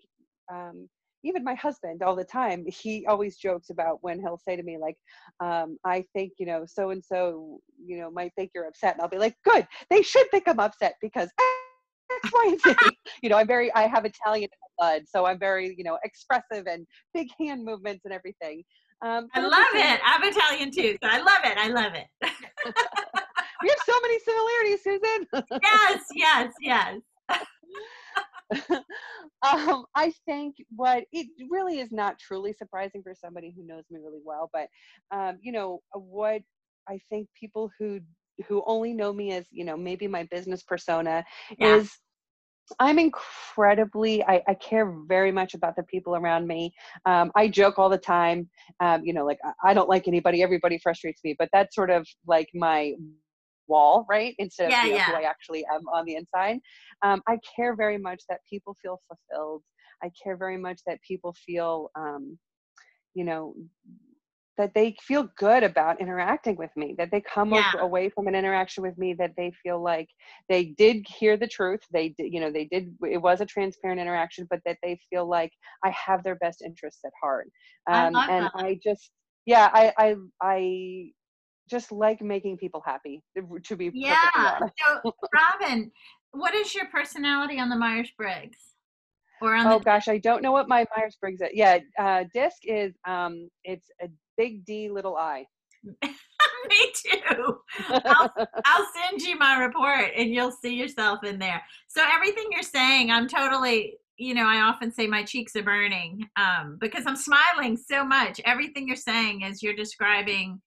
um, 0.52 0.90
even 1.24 1.44
my 1.44 1.54
husband 1.54 2.02
all 2.02 2.16
the 2.16 2.24
time 2.24 2.66
he 2.68 3.06
always 3.06 3.38
jokes 3.38 3.70
about 3.70 4.00
when 4.02 4.20
he'll 4.20 4.38
say 4.38 4.56
to 4.56 4.64
me 4.64 4.78
like 4.78 4.98
um, 5.40 5.78
i 5.86 6.04
think 6.14 6.34
you 6.38 6.46
know 6.46 6.66
so 6.66 6.90
and 6.90 7.04
so 7.04 7.60
you 7.84 7.98
know 7.98 8.12
might 8.12 8.34
think 8.36 8.52
you're 8.54 8.68
upset 8.68 8.94
and 8.94 9.02
i'll 9.02 9.08
be 9.08 9.18
like 9.18 9.36
good 9.46 9.66
they 9.90 10.02
should 10.02 10.30
think 10.32 10.44
i'm 10.48 10.60
upset 10.60 10.96
because 11.02 11.30
X, 12.24 12.32
Y, 12.34 12.46
and 12.48 12.62
Z. 12.62 12.98
you 13.22 13.30
know, 13.30 13.38
I'm 13.38 13.48
very, 13.48 13.74
I 13.74 13.88
have 13.88 14.06
Italian 14.06 14.50
blood, 14.78 15.04
so 15.08 15.26
I'm 15.26 15.40
very, 15.40 15.76
you 15.78 15.84
know, 15.84 15.98
expressive 16.04 16.68
and 16.68 16.86
big 17.14 17.30
hand 17.40 17.64
movements 17.64 18.06
and 18.06 18.14
everything. 18.14 18.64
Um, 19.02 19.28
I 19.34 19.42
love 19.42 19.66
it. 19.74 20.00
I'm 20.06 20.24
Italian 20.24 20.72
too, 20.72 20.98
so 21.04 21.10
I 21.10 21.18
love 21.18 21.40
it. 21.44 21.58
I 21.58 21.68
love 21.68 21.94
it. 21.94 22.08
we 23.62 23.70
have 23.70 23.80
so 23.86 23.94
many 24.02 24.20
similarities, 24.20 24.84
Susan. 24.84 25.28
yes, 25.62 26.04
yes, 26.16 26.54
yes. 26.62 27.00
um, 29.42 29.86
I 29.96 30.14
think 30.26 30.56
what 30.76 31.04
it 31.12 31.28
really 31.50 31.80
is 31.80 31.92
not 31.92 32.20
truly 32.20 32.54
surprising 32.54 33.02
for 33.04 33.14
somebody 33.16 33.54
who 33.56 33.66
knows 33.66 33.84
me 33.90 34.00
really 34.04 34.22
well, 34.24 34.50
but 34.54 34.68
um, 35.12 35.40
you 35.42 35.52
know 35.52 35.82
what 35.94 36.42
I 36.88 37.00
think 37.10 37.28
people 37.40 37.72
who 37.80 38.00
who 38.48 38.64
only 38.66 38.94
know 38.94 39.14
me 39.14 39.32
as 39.32 39.46
you 39.52 39.64
know 39.64 39.78
maybe 39.78 40.08
my 40.08 40.24
business 40.32 40.64
persona 40.64 41.24
yeah. 41.58 41.76
is 41.76 41.92
I'm 42.80 42.98
incredibly, 42.98 44.24
I, 44.24 44.42
I, 44.48 44.54
care 44.56 44.96
very 45.06 45.32
much 45.32 45.54
about 45.54 45.76
the 45.76 45.84
people 45.84 46.16
around 46.16 46.48
me. 46.48 46.74
Um, 47.06 47.32
I 47.36 47.48
joke 47.48 47.78
all 47.78 47.90
the 47.90 47.98
time, 47.98 48.50
um, 48.80 49.04
you 49.04 49.14
know, 49.14 49.26
like 49.26 49.40
I 49.64 49.74
don't 49.74 49.90
like 49.90 50.08
anybody, 50.08 50.42
everybody 50.42 50.80
frustrates 50.82 51.22
me, 51.24 51.36
but 51.38 51.50
that's 51.52 51.76
sort 51.76 51.90
of 51.90 52.08
like 52.26 52.48
my 52.54 52.94
wall, 53.68 54.06
right? 54.10 54.34
Instead 54.40 54.72
yeah, 54.72 54.82
of 54.82 54.86
you 54.86 54.92
know, 54.92 54.98
yeah. 54.98 55.06
who 55.06 55.16
I 55.16 55.22
actually 55.24 55.66
am 55.72 55.82
on 55.94 56.06
the 56.06 56.16
inside. 56.16 56.60
Um, 57.04 57.22
I 57.28 57.38
care 57.56 57.76
very 57.76 57.98
much 57.98 58.24
that 58.30 58.40
people 58.50 58.76
feel 58.82 59.00
fulfilled. 59.08 59.64
I 60.02 60.10
care 60.22 60.38
very 60.38 60.58
much 60.58 60.82
that 60.88 61.00
people 61.08 61.36
feel, 61.46 61.90
um, 61.98 62.38
you 63.14 63.24
know, 63.24 63.56
that 64.58 64.74
they 64.76 64.96
feel 65.02 65.28
good 65.38 65.64
about 65.64 66.00
interacting 66.00 66.56
with 66.56 66.70
me 66.76 66.96
that 66.98 67.10
they 67.12 67.22
come 67.22 67.52
yeah. 67.52 67.72
away 67.80 68.10
from 68.10 68.28
an 68.28 68.36
interaction 68.36 68.84
with 68.84 68.98
me 68.98 69.14
that 69.14 69.32
they 69.36 69.52
feel 69.64 69.82
like 69.82 70.08
they 70.50 70.66
did 70.78 71.06
hear 71.08 71.38
the 71.38 71.48
truth 71.48 71.80
they 71.92 72.10
did 72.10 72.32
you 72.32 72.40
know 72.40 72.52
they 72.52 72.66
did 72.66 72.94
it 73.02 73.22
was 73.22 73.42
a 73.42 73.46
transparent 73.46 74.00
interaction 74.00 74.46
but 74.50 74.60
that 74.66 74.78
they 74.84 74.98
feel 75.10 75.28
like 75.28 75.52
i 75.84 75.90
have 75.92 76.24
their 76.24 76.36
best 76.36 76.62
interests 76.62 77.02
at 77.06 77.12
heart 77.22 77.48
um, 77.92 78.16
I 78.16 78.28
and 78.30 78.46
that. 78.46 78.52
i 78.56 78.80
just 78.84 79.12
yeah 79.46 79.70
i 79.74 79.94
i 79.98 80.16
i 80.42 81.10
just 81.70 81.92
like 81.92 82.22
making 82.22 82.58
people 82.58 82.82
happy 82.86 83.24
to 83.64 83.76
be 83.76 83.90
yeah 83.94 84.60
so 84.86 85.14
robyn 85.34 85.90
what 86.32 86.54
is 86.54 86.76
your 86.76 86.86
personality 86.88 87.60
on 87.60 87.70
the 87.70 87.76
myers-briggs 87.76 88.74
or 89.44 89.56
on 89.56 89.68
oh 89.68 89.80
the- 89.80 89.84
gosh, 89.84 90.08
I 90.08 90.18
don't 90.18 90.42
know 90.42 90.52
what 90.52 90.70
my 90.70 90.86
Myers 90.96 91.18
Briggs 91.20 91.42
is. 91.42 91.50
Yeah, 91.54 91.80
uh, 92.00 92.24
disc 92.34 92.58
is 92.64 92.94
um, 93.06 93.50
it's 93.64 93.88
a 94.02 94.08
big 94.38 94.66
D, 94.66 94.90
little 94.90 95.18
I. 95.18 95.46
Me 96.70 96.94
too. 96.96 97.58
I'll, 97.90 98.34
I'll 98.66 98.88
send 98.96 99.22
you 99.22 99.38
my 99.38 99.62
report 99.62 100.12
and 100.16 100.34
you'll 100.34 100.52
see 100.52 100.76
yourself 100.76 101.24
in 101.24 101.40
there. 101.40 101.62
So 101.88 102.02
everything 102.12 102.46
you're 102.52 102.64
saying, 102.64 103.12
I'm 103.12 103.28
totally, 103.28 103.98
you 104.18 104.34
know, 104.34 104.46
I 104.46 104.62
often 104.62 104.92
say 104.92 105.08
my 105.08 105.24
cheeks 105.24 105.56
are 105.56 105.64
burning 105.64 106.28
um, 106.38 106.78
because 106.80 107.06
I'm 107.06 107.16
smiling 107.16 107.78
so 107.78 108.06
much. 108.06 108.40
Everything 108.46 108.88
you're 108.88 108.96
saying 108.96 109.42
is 109.42 109.62
you're 109.62 109.76
describing 109.76 110.62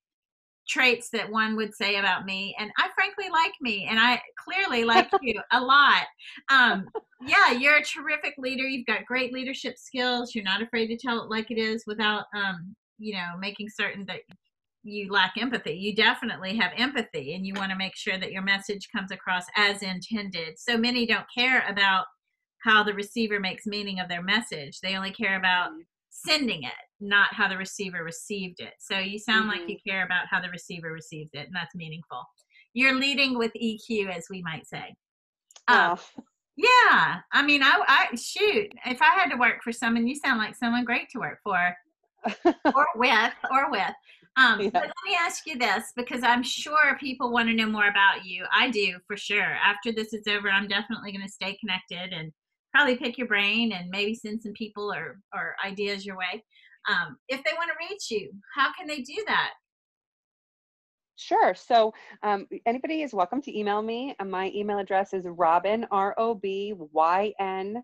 traits 0.69 1.11
that 1.11 1.31
one 1.31 1.57
would 1.57 1.75
say 1.75 1.97
about 1.97 2.25
me 2.25 2.55
and 2.59 2.71
i 2.79 2.89
frankly 2.95 3.27
like 3.33 3.53
me 3.61 3.87
and 3.89 3.99
i 4.01 4.21
clearly 4.37 4.85
like 4.85 5.09
you 5.23 5.41
a 5.53 5.61
lot 5.61 6.03
um, 6.51 6.89
yeah 7.27 7.53
you're 7.53 7.77
a 7.77 7.85
terrific 7.85 8.35
leader 8.37 8.65
you've 8.65 8.87
got 8.87 9.07
great 9.07 9.33
leadership 9.33 9.79
skills 9.79 10.35
you're 10.35 10.45
not 10.45 10.63
afraid 10.63 10.89
to 10.89 10.97
tell 10.97 11.23
it 11.23 11.31
like 11.31 11.51
it 11.51 11.59
is 11.59 11.85
without 11.87 12.25
um, 12.35 12.75
you 12.99 13.15
know 13.15 13.33
making 13.39 13.69
certain 13.69 14.05
that 14.07 14.21
you 14.87 15.11
lack 15.11 15.35
empathy. 15.37 15.73
You 15.73 15.95
definitely 15.95 16.57
have 16.57 16.73
empathy 16.77 17.35
and 17.35 17.45
you 17.45 17.55
want 17.55 17.73
to 17.73 17.77
make 17.77 17.97
sure 17.97 18.19
that 18.19 18.33
your 18.33 18.43
message 18.43 18.89
comes 18.95 19.11
across 19.11 19.45
as 19.57 19.83
intended. 19.83 20.59
So 20.59 20.79
many 20.79 21.07
don't 21.07 21.27
care 21.37 21.65
about 21.69 22.07
how 22.63 22.83
the 22.85 22.95
receiver 22.95 23.41
makes 23.41 23.67
meaning 23.67 24.01
of 24.01 24.09
their 24.09 24.23
message. 24.23 24.81
They 24.81 24.97
only 24.97 25.11
care 25.11 25.37
about 25.37 25.71
mm-hmm. 25.71 25.81
sending 26.11 26.63
it 26.63 26.73
not 27.01 27.35
how 27.35 27.49
the 27.49 27.57
receiver 27.57 28.05
received 28.05 28.61
it. 28.61 28.75
So 28.79 28.99
you 28.99 29.19
sound 29.19 29.51
mm-hmm. 29.51 29.61
like 29.61 29.69
you 29.69 29.77
care 29.87 30.05
about 30.05 30.27
how 30.31 30.41
the 30.41 30.51
receiver 30.51 30.93
received 30.93 31.35
it 31.35 31.47
and 31.47 31.55
that's 31.55 31.75
meaningful. 31.75 32.23
You're 32.73 32.95
leading 32.95 33.37
with 33.37 33.53
eq 33.61 34.09
as 34.09 34.27
we 34.31 34.43
might 34.43 34.67
say. 34.67 34.95
Um, 35.69 35.99
yeah 36.59 37.19
i 37.33 37.43
mean 37.45 37.63
I, 37.63 37.83
I 37.87 38.17
shoot 38.17 38.73
if 38.87 39.03
i 39.03 39.11
had 39.15 39.29
to 39.29 39.37
work 39.37 39.63
for 39.63 39.73
someone 39.73 40.07
you 40.07 40.15
sound 40.15 40.39
like 40.39 40.55
someone 40.55 40.87
great 40.87 41.11
to 41.11 41.19
work 41.19 41.39
for 41.45 41.77
or 42.75 42.87
with 42.97 43.33
or 43.51 43.71
with 43.71 43.95
um, 44.39 44.61
yeah. 44.61 44.71
but 44.71 44.83
let 44.83 45.05
me 45.07 45.17
ask 45.19 45.47
you 45.47 45.59
this 45.59 45.93
because 45.97 46.23
i'm 46.23 46.43
sure 46.43 46.97
people 46.99 47.33
want 47.33 47.49
to 47.49 47.55
know 47.55 47.67
more 47.67 47.89
about 47.89 48.25
you 48.25 48.45
i 48.55 48.71
do 48.71 48.99
for 49.07 49.17
sure 49.17 49.57
after 49.65 49.93
this 49.93 50.13
is 50.13 50.27
over 50.27 50.49
i'm 50.51 50.69
definitely 50.69 51.13
going 51.13 51.27
to 51.27 51.33
stay 51.33 51.57
connected 51.59 52.13
and 52.13 52.33
probably 52.75 52.97
pick 52.97 53.17
your 53.17 53.27
brain 53.27 53.73
and 53.73 53.89
maybe 53.91 54.15
send 54.15 54.43
some 54.43 54.53
people 54.53 54.93
or 54.93 55.19
or 55.35 55.57
ideas 55.65 56.05
your 56.05 56.17
way 56.17 56.43
um, 56.89 57.17
if 57.29 57.43
they 57.43 57.51
want 57.57 57.71
to 57.71 57.87
reach 57.91 58.11
you 58.11 58.33
how 58.55 58.71
can 58.79 58.87
they 58.87 59.01
do 59.01 59.25
that 59.27 59.53
Sure. 61.19 61.55
So 61.55 61.95
um, 62.23 62.47
anybody 62.67 63.01
is 63.01 63.15
welcome 63.15 63.41
to 63.43 63.59
email 63.59 63.81
me. 63.81 64.15
My 64.23 64.53
email 64.55 64.79
address 64.79 65.15
is 65.15 65.25
robyn, 65.25 65.87
R 65.91 66.15
O 66.19 66.35
B 66.35 66.75
Y 66.77 67.33
N, 67.41 67.83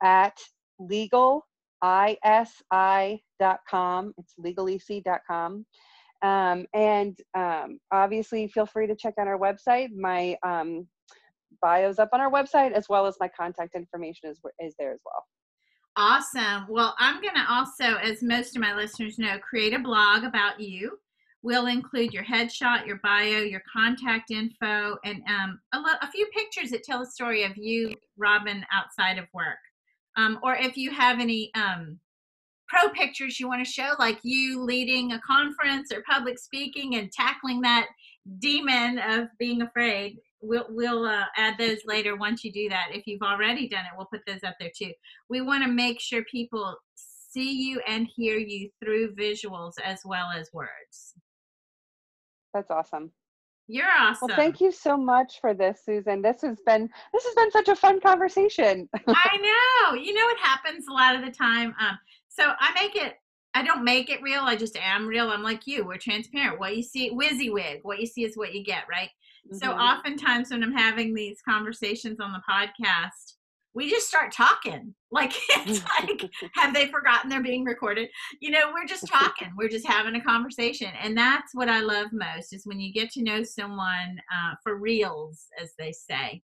at 0.00 0.38
legal 0.78 1.44
isi.com. 1.82 3.22
It's 4.18 4.34
legalec.com. 4.38 5.66
Um, 6.22 6.66
and 6.72 7.18
um, 7.36 7.80
obviously, 7.90 8.46
feel 8.48 8.66
free 8.66 8.86
to 8.86 8.94
check 8.94 9.14
out 9.18 9.26
our 9.26 9.38
website. 9.38 9.88
My 9.96 10.36
um, 10.46 10.86
bio's 11.60 11.98
up 11.98 12.10
on 12.12 12.20
our 12.20 12.30
website, 12.30 12.72
as 12.72 12.88
well 12.88 13.06
as 13.06 13.16
my 13.20 13.28
contact 13.28 13.74
information 13.74 14.30
is, 14.30 14.40
is 14.60 14.74
there 14.78 14.92
as 14.92 15.00
well. 15.04 15.24
Awesome. 15.96 16.66
Well, 16.70 16.94
I'm 16.98 17.20
going 17.20 17.34
to 17.34 17.44
also, 17.52 17.96
as 17.98 18.22
most 18.22 18.56
of 18.56 18.62
my 18.62 18.74
listeners 18.74 19.18
know, 19.18 19.38
create 19.38 19.74
a 19.74 19.78
blog 19.78 20.24
about 20.24 20.58
you. 20.58 20.96
We'll 21.42 21.66
include 21.66 22.14
your 22.14 22.24
headshot, 22.24 22.86
your 22.86 23.00
bio, 23.02 23.40
your 23.40 23.62
contact 23.70 24.30
info, 24.30 24.96
and 25.04 25.22
um, 25.28 25.58
a, 25.74 25.78
lo- 25.78 25.98
a 26.00 26.10
few 26.10 26.26
pictures 26.34 26.70
that 26.70 26.84
tell 26.84 27.02
a 27.02 27.06
story 27.06 27.42
of 27.42 27.56
you, 27.56 27.92
Robyn, 28.16 28.64
outside 28.72 29.18
of 29.18 29.26
work. 29.34 29.58
Um, 30.16 30.38
or 30.42 30.54
if 30.54 30.76
you 30.76 30.90
have 30.90 31.20
any 31.20 31.50
um, 31.54 31.98
pro 32.68 32.88
pictures 32.90 33.38
you 33.38 33.48
want 33.48 33.64
to 33.64 33.70
show, 33.70 33.92
like 33.98 34.18
you 34.22 34.62
leading 34.62 35.12
a 35.12 35.20
conference 35.20 35.92
or 35.92 36.02
public 36.08 36.38
speaking 36.38 36.96
and 36.96 37.10
tackling 37.12 37.60
that 37.62 37.88
demon 38.38 38.98
of 38.98 39.28
being 39.38 39.62
afraid, 39.62 40.18
we'll 40.40 40.66
we'll 40.68 41.04
uh, 41.04 41.24
add 41.36 41.56
those 41.58 41.78
later 41.86 42.16
once 42.16 42.44
you 42.44 42.52
do 42.52 42.68
that. 42.68 42.88
If 42.92 43.06
you've 43.06 43.22
already 43.22 43.68
done 43.68 43.84
it, 43.84 43.92
we'll 43.96 44.06
put 44.06 44.22
those 44.26 44.44
up 44.44 44.56
there 44.60 44.70
too. 44.76 44.92
We 45.28 45.40
want 45.40 45.64
to 45.64 45.70
make 45.70 46.00
sure 46.00 46.22
people 46.24 46.76
see 46.94 47.52
you 47.52 47.80
and 47.86 48.06
hear 48.14 48.36
you 48.36 48.68
through 48.82 49.14
visuals 49.14 49.72
as 49.82 50.00
well 50.04 50.30
as 50.34 50.50
words. 50.52 51.14
That's 52.52 52.70
awesome. 52.70 53.12
You're 53.72 53.86
awesome. 53.98 54.28
Well, 54.28 54.36
thank 54.36 54.60
you 54.60 54.70
so 54.70 54.98
much 54.98 55.40
for 55.40 55.54
this, 55.54 55.80
Susan. 55.82 56.20
This 56.20 56.42
has 56.42 56.58
been 56.66 56.90
this 57.14 57.24
has 57.24 57.34
been 57.34 57.50
such 57.50 57.68
a 57.68 57.74
fun 57.74 58.02
conversation. 58.02 58.86
I 59.08 59.36
know. 59.38 59.94
You 59.98 60.12
know 60.12 60.26
what 60.26 60.38
happens 60.40 60.84
a 60.86 60.92
lot 60.92 61.16
of 61.16 61.24
the 61.24 61.30
time. 61.30 61.74
Um, 61.80 61.98
so 62.28 62.52
I 62.60 62.74
make 62.74 62.96
it. 62.96 63.14
I 63.54 63.62
don't 63.62 63.82
make 63.82 64.10
it 64.10 64.20
real. 64.20 64.42
I 64.42 64.56
just 64.56 64.76
am 64.76 65.06
real. 65.06 65.30
I'm 65.30 65.42
like 65.42 65.66
you. 65.66 65.86
We're 65.86 65.96
transparent. 65.96 66.60
What 66.60 66.76
you 66.76 66.82
see, 66.82 67.12
WYSIWYG. 67.12 67.78
What 67.80 67.98
you 67.98 68.04
see 68.04 68.24
is 68.24 68.36
what 68.36 68.52
you 68.52 68.62
get, 68.62 68.84
right? 68.90 69.08
Mm-hmm. 69.46 69.56
So 69.56 69.72
oftentimes 69.72 70.50
when 70.50 70.62
I'm 70.62 70.74
having 70.74 71.14
these 71.14 71.38
conversations 71.42 72.20
on 72.20 72.32
the 72.32 72.42
podcast, 72.48 73.36
we 73.74 73.90
just 73.90 74.06
start 74.06 74.32
talking. 74.32 74.94
Like 75.10 75.32
it's 75.50 75.82
like, 76.00 76.30
have 76.54 76.74
they 76.74 76.86
forgotten 76.86 77.28
they're 77.28 77.42
being 77.42 77.64
recorded? 77.64 78.08
You 78.40 78.50
know, 78.50 78.72
we're 78.72 78.86
just 78.86 79.06
talking. 79.06 79.52
We're 79.56 79.68
just 79.68 79.86
having 79.86 80.14
a 80.16 80.24
conversation, 80.24 80.88
and 81.00 81.16
that's 81.16 81.54
what 81.54 81.68
I 81.68 81.80
love 81.80 82.08
most 82.12 82.52
is 82.52 82.66
when 82.66 82.80
you 82.80 82.92
get 82.92 83.10
to 83.12 83.22
know 83.22 83.42
someone 83.42 84.18
uh, 84.32 84.54
for 84.62 84.76
reals, 84.76 85.46
as 85.60 85.72
they 85.78 85.92
say, 85.92 86.42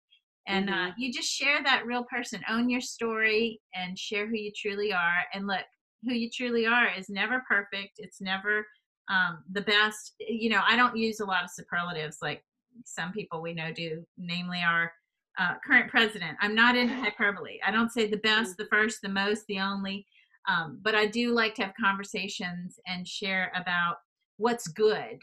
and 0.48 0.70
uh, 0.70 0.74
mm-hmm. 0.74 0.90
uh, 0.90 0.94
you 0.98 1.12
just 1.12 1.30
share 1.30 1.62
that 1.64 1.86
real 1.86 2.06
person, 2.06 2.42
own 2.50 2.70
your 2.70 2.82
story, 2.82 3.62
and 3.76 3.98
share 4.00 4.28
who 4.28 4.36
you 4.36 4.52
truly 4.56 4.94
are. 4.94 5.20
And 5.34 5.46
look, 5.46 5.66
who 6.04 6.14
you 6.14 6.30
truly 6.30 6.66
are 6.66 6.88
is 6.98 7.10
never 7.10 7.44
perfect. 7.48 7.94
It's 7.98 8.22
never 8.22 8.66
um, 9.10 9.44
the 9.52 9.62
best. 9.62 10.14
You 10.20 10.50
know, 10.50 10.62
I 10.66 10.76
don't 10.76 10.96
use 10.96 11.20
a 11.20 11.26
lot 11.26 11.44
of 11.44 11.52
superlatives 11.52 12.18
like 12.22 12.44
some 12.86 13.12
people 13.12 13.42
we 13.42 13.54
know 13.54 13.74
do, 13.74 14.06
namely 14.18 14.62
our 14.66 14.92
uh, 15.38 15.56
current 15.66 15.90
president. 15.90 16.38
I'm 16.42 16.56
not 16.56 16.76
into 16.76 16.96
hyperbole. 16.96 17.60
I 17.66 17.72
don't 17.72 17.92
say 17.92 18.10
the 18.10 18.18
best, 18.18 18.58
the 18.58 18.68
first, 18.72 19.02
the 19.02 19.10
most, 19.10 19.46
the 19.48 19.60
only, 19.60 20.06
um, 20.48 20.80
but 20.82 20.96
I 20.96 21.06
do 21.06 21.34
like 21.34 21.56
to 21.56 21.64
have 21.64 21.74
conversations 21.80 22.80
and 22.88 23.08
share 23.08 23.52
about 23.56 23.98
what's 24.38 24.68
good 24.68 25.22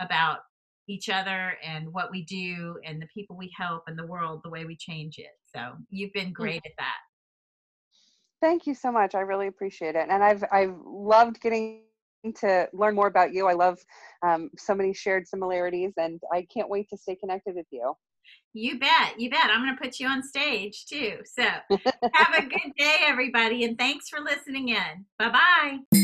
about 0.00 0.38
each 0.88 1.08
other 1.08 1.54
and 1.64 1.92
what 1.92 2.10
we 2.10 2.24
do 2.24 2.78
and 2.84 3.00
the 3.00 3.06
people 3.14 3.36
we 3.36 3.50
help 3.56 3.84
and 3.86 3.98
the 3.98 4.06
world, 4.06 4.40
the 4.44 4.50
way 4.50 4.64
we 4.64 4.76
change 4.76 5.18
it. 5.18 5.30
So 5.54 5.72
you've 5.90 6.12
been 6.12 6.32
great 6.32 6.62
at 6.66 6.72
that. 6.78 6.98
Thank 8.42 8.66
you 8.66 8.74
so 8.74 8.92
much. 8.92 9.14
I 9.14 9.20
really 9.20 9.46
appreciate 9.46 9.94
it. 9.94 10.08
And 10.10 10.22
I've 10.22 10.44
I've 10.52 10.74
loved 10.84 11.40
getting 11.40 11.84
to 12.36 12.68
learn 12.72 12.94
more 12.94 13.06
about 13.06 13.32
you. 13.32 13.46
I 13.46 13.54
love 13.54 13.78
um, 14.22 14.50
so 14.58 14.74
many 14.74 14.92
shared 14.92 15.26
similarities, 15.26 15.92
and 15.96 16.20
I 16.32 16.46
can't 16.52 16.68
wait 16.68 16.88
to 16.90 16.96
stay 16.98 17.16
connected 17.16 17.54
with 17.54 17.66
you. 17.70 17.94
You 18.54 18.78
bet. 18.78 19.18
You 19.18 19.30
bet. 19.30 19.50
I'm 19.50 19.64
going 19.64 19.76
to 19.76 19.82
put 19.82 19.98
you 19.98 20.06
on 20.06 20.22
stage 20.22 20.86
too. 20.86 21.18
So 21.24 21.42
have 21.42 22.34
a 22.34 22.42
good 22.42 22.72
day, 22.78 22.96
everybody, 23.02 23.64
and 23.64 23.76
thanks 23.76 24.08
for 24.08 24.20
listening 24.20 24.68
in. 24.68 25.04
Bye 25.18 25.30
bye. 25.30 26.00